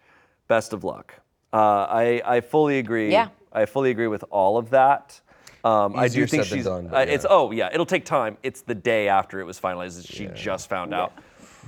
[0.49, 1.14] Best of luck.
[1.53, 1.57] Uh,
[1.89, 3.12] I, I fully agree.
[3.12, 3.28] Yeah.
[3.53, 5.20] I fully agree with all of that.
[5.62, 6.64] Um, I do Easier think said than she's.
[6.66, 8.37] done, but uh, It's oh yeah, it'll take time.
[8.43, 11.12] It's the day after it was finalized that she just found out.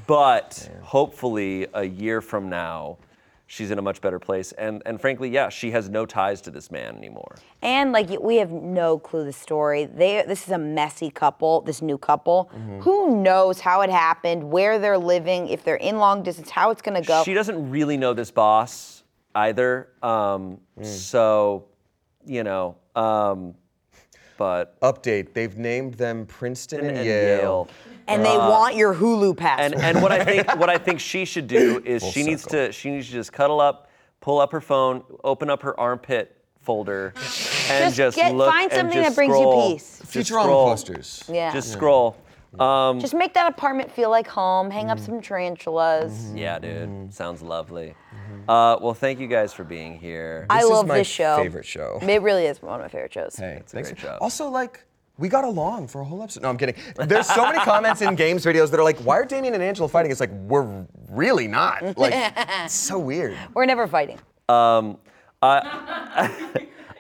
[0.07, 2.99] But hopefully, a year from now,
[3.47, 4.53] she's in a much better place.
[4.53, 7.37] And and frankly, yeah, she has no ties to this man anymore.
[7.63, 9.85] And like we have no clue the story.
[9.87, 12.51] They this is a messy couple, this new couple.
[12.55, 12.81] Mm-hmm.
[12.81, 16.83] Who knows how it happened, where they're living, if they're in long distance, how it's
[16.83, 17.23] gonna go.
[17.25, 19.89] She doesn't really know this boss either.
[20.03, 20.85] Um, Hmm.
[20.85, 21.69] So,
[22.25, 23.55] you know, um,
[24.37, 25.33] but update.
[25.35, 27.39] They've named them Princeton and, and Yale.
[27.39, 27.69] Yale.
[28.09, 29.75] and they want your Hulu password.
[29.75, 32.45] And and what I think what I think she should do is Full she needs
[32.47, 36.37] to she needs to just cuddle up, pull up her phone, open up her armpit
[36.61, 37.13] folder,
[37.71, 40.03] and Just just, get- look find and something just that brings you peace.
[40.11, 40.67] Just Futurama scroll.
[40.69, 41.25] posters.
[41.33, 41.53] yeah.
[41.53, 42.17] Just scroll.
[42.59, 44.71] Um, Just make that apartment feel like home.
[44.71, 46.33] Hang up some tarantulas.
[46.35, 47.95] yeah, dude, sounds lovely.
[48.49, 50.47] Uh, well, thank you guys for being here.
[50.51, 51.37] I This is love my this show.
[51.43, 51.99] favorite show.
[52.03, 53.37] It really is one of my favorite shows.
[53.37, 53.91] Hey, it's a thanks.
[53.91, 54.19] great job.
[54.21, 54.85] Also, like,
[55.19, 56.43] we got along for a whole episode.
[56.43, 56.75] No, I'm kidding.
[56.97, 59.89] There's so many comments in games videos that are like, why are Damien and Angela
[59.89, 60.11] fighting?
[60.11, 61.97] It's like, we're really not.
[61.97, 63.37] Like, it's so weird.
[63.55, 64.19] We're never fighting.
[64.49, 64.97] I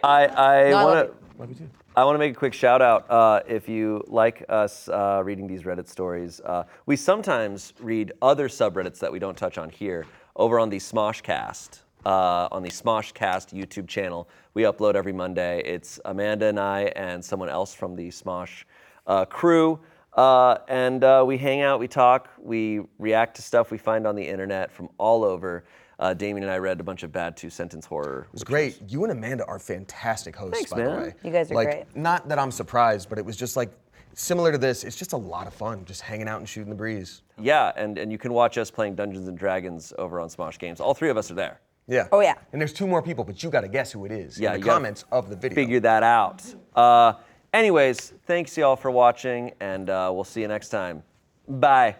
[0.02, 1.14] I No, I love want you.
[1.38, 1.70] Love you too.
[1.94, 3.10] I want to make a quick shout out.
[3.10, 8.48] Uh, if you like us uh, reading these Reddit stories, uh, we sometimes read other
[8.48, 10.04] subreddits that we don't touch on here
[10.36, 14.28] over on the Smoshcast, uh, on the Smoshcast YouTube channel.
[14.54, 15.62] We upload every Monday.
[15.64, 18.64] It's Amanda and I and someone else from the Smosh
[19.06, 19.80] uh, crew.
[20.12, 24.14] Uh, and uh, we hang out, we talk, we react to stuff we find on
[24.14, 25.64] the internet from all over.
[25.98, 28.26] Uh, Damien and I read a bunch of bad two sentence horror.
[28.28, 28.80] It was great.
[28.88, 31.00] You and Amanda are fantastic hosts, Thanks, by the man.
[31.00, 31.14] way.
[31.22, 31.96] You guys are like, great.
[31.96, 33.70] Not that I'm surprised, but it was just like
[34.16, 34.82] similar to this.
[34.82, 37.22] It's just a lot of fun, just hanging out and shooting the breeze.
[37.38, 40.80] Yeah, and, and you can watch us playing Dungeons and Dragons over on Smosh Games.
[40.80, 41.60] All three of us are there.
[41.86, 42.08] Yeah.
[42.10, 42.34] Oh, yeah.
[42.52, 44.60] And there's two more people, but you got to guess who it is Yeah, in
[44.60, 45.54] the comments of the video.
[45.54, 46.42] Figure that out.
[46.74, 47.12] Uh,
[47.54, 51.04] anyways, thanks y'all for watching, and uh, we'll see you next time.
[51.48, 51.94] Bye.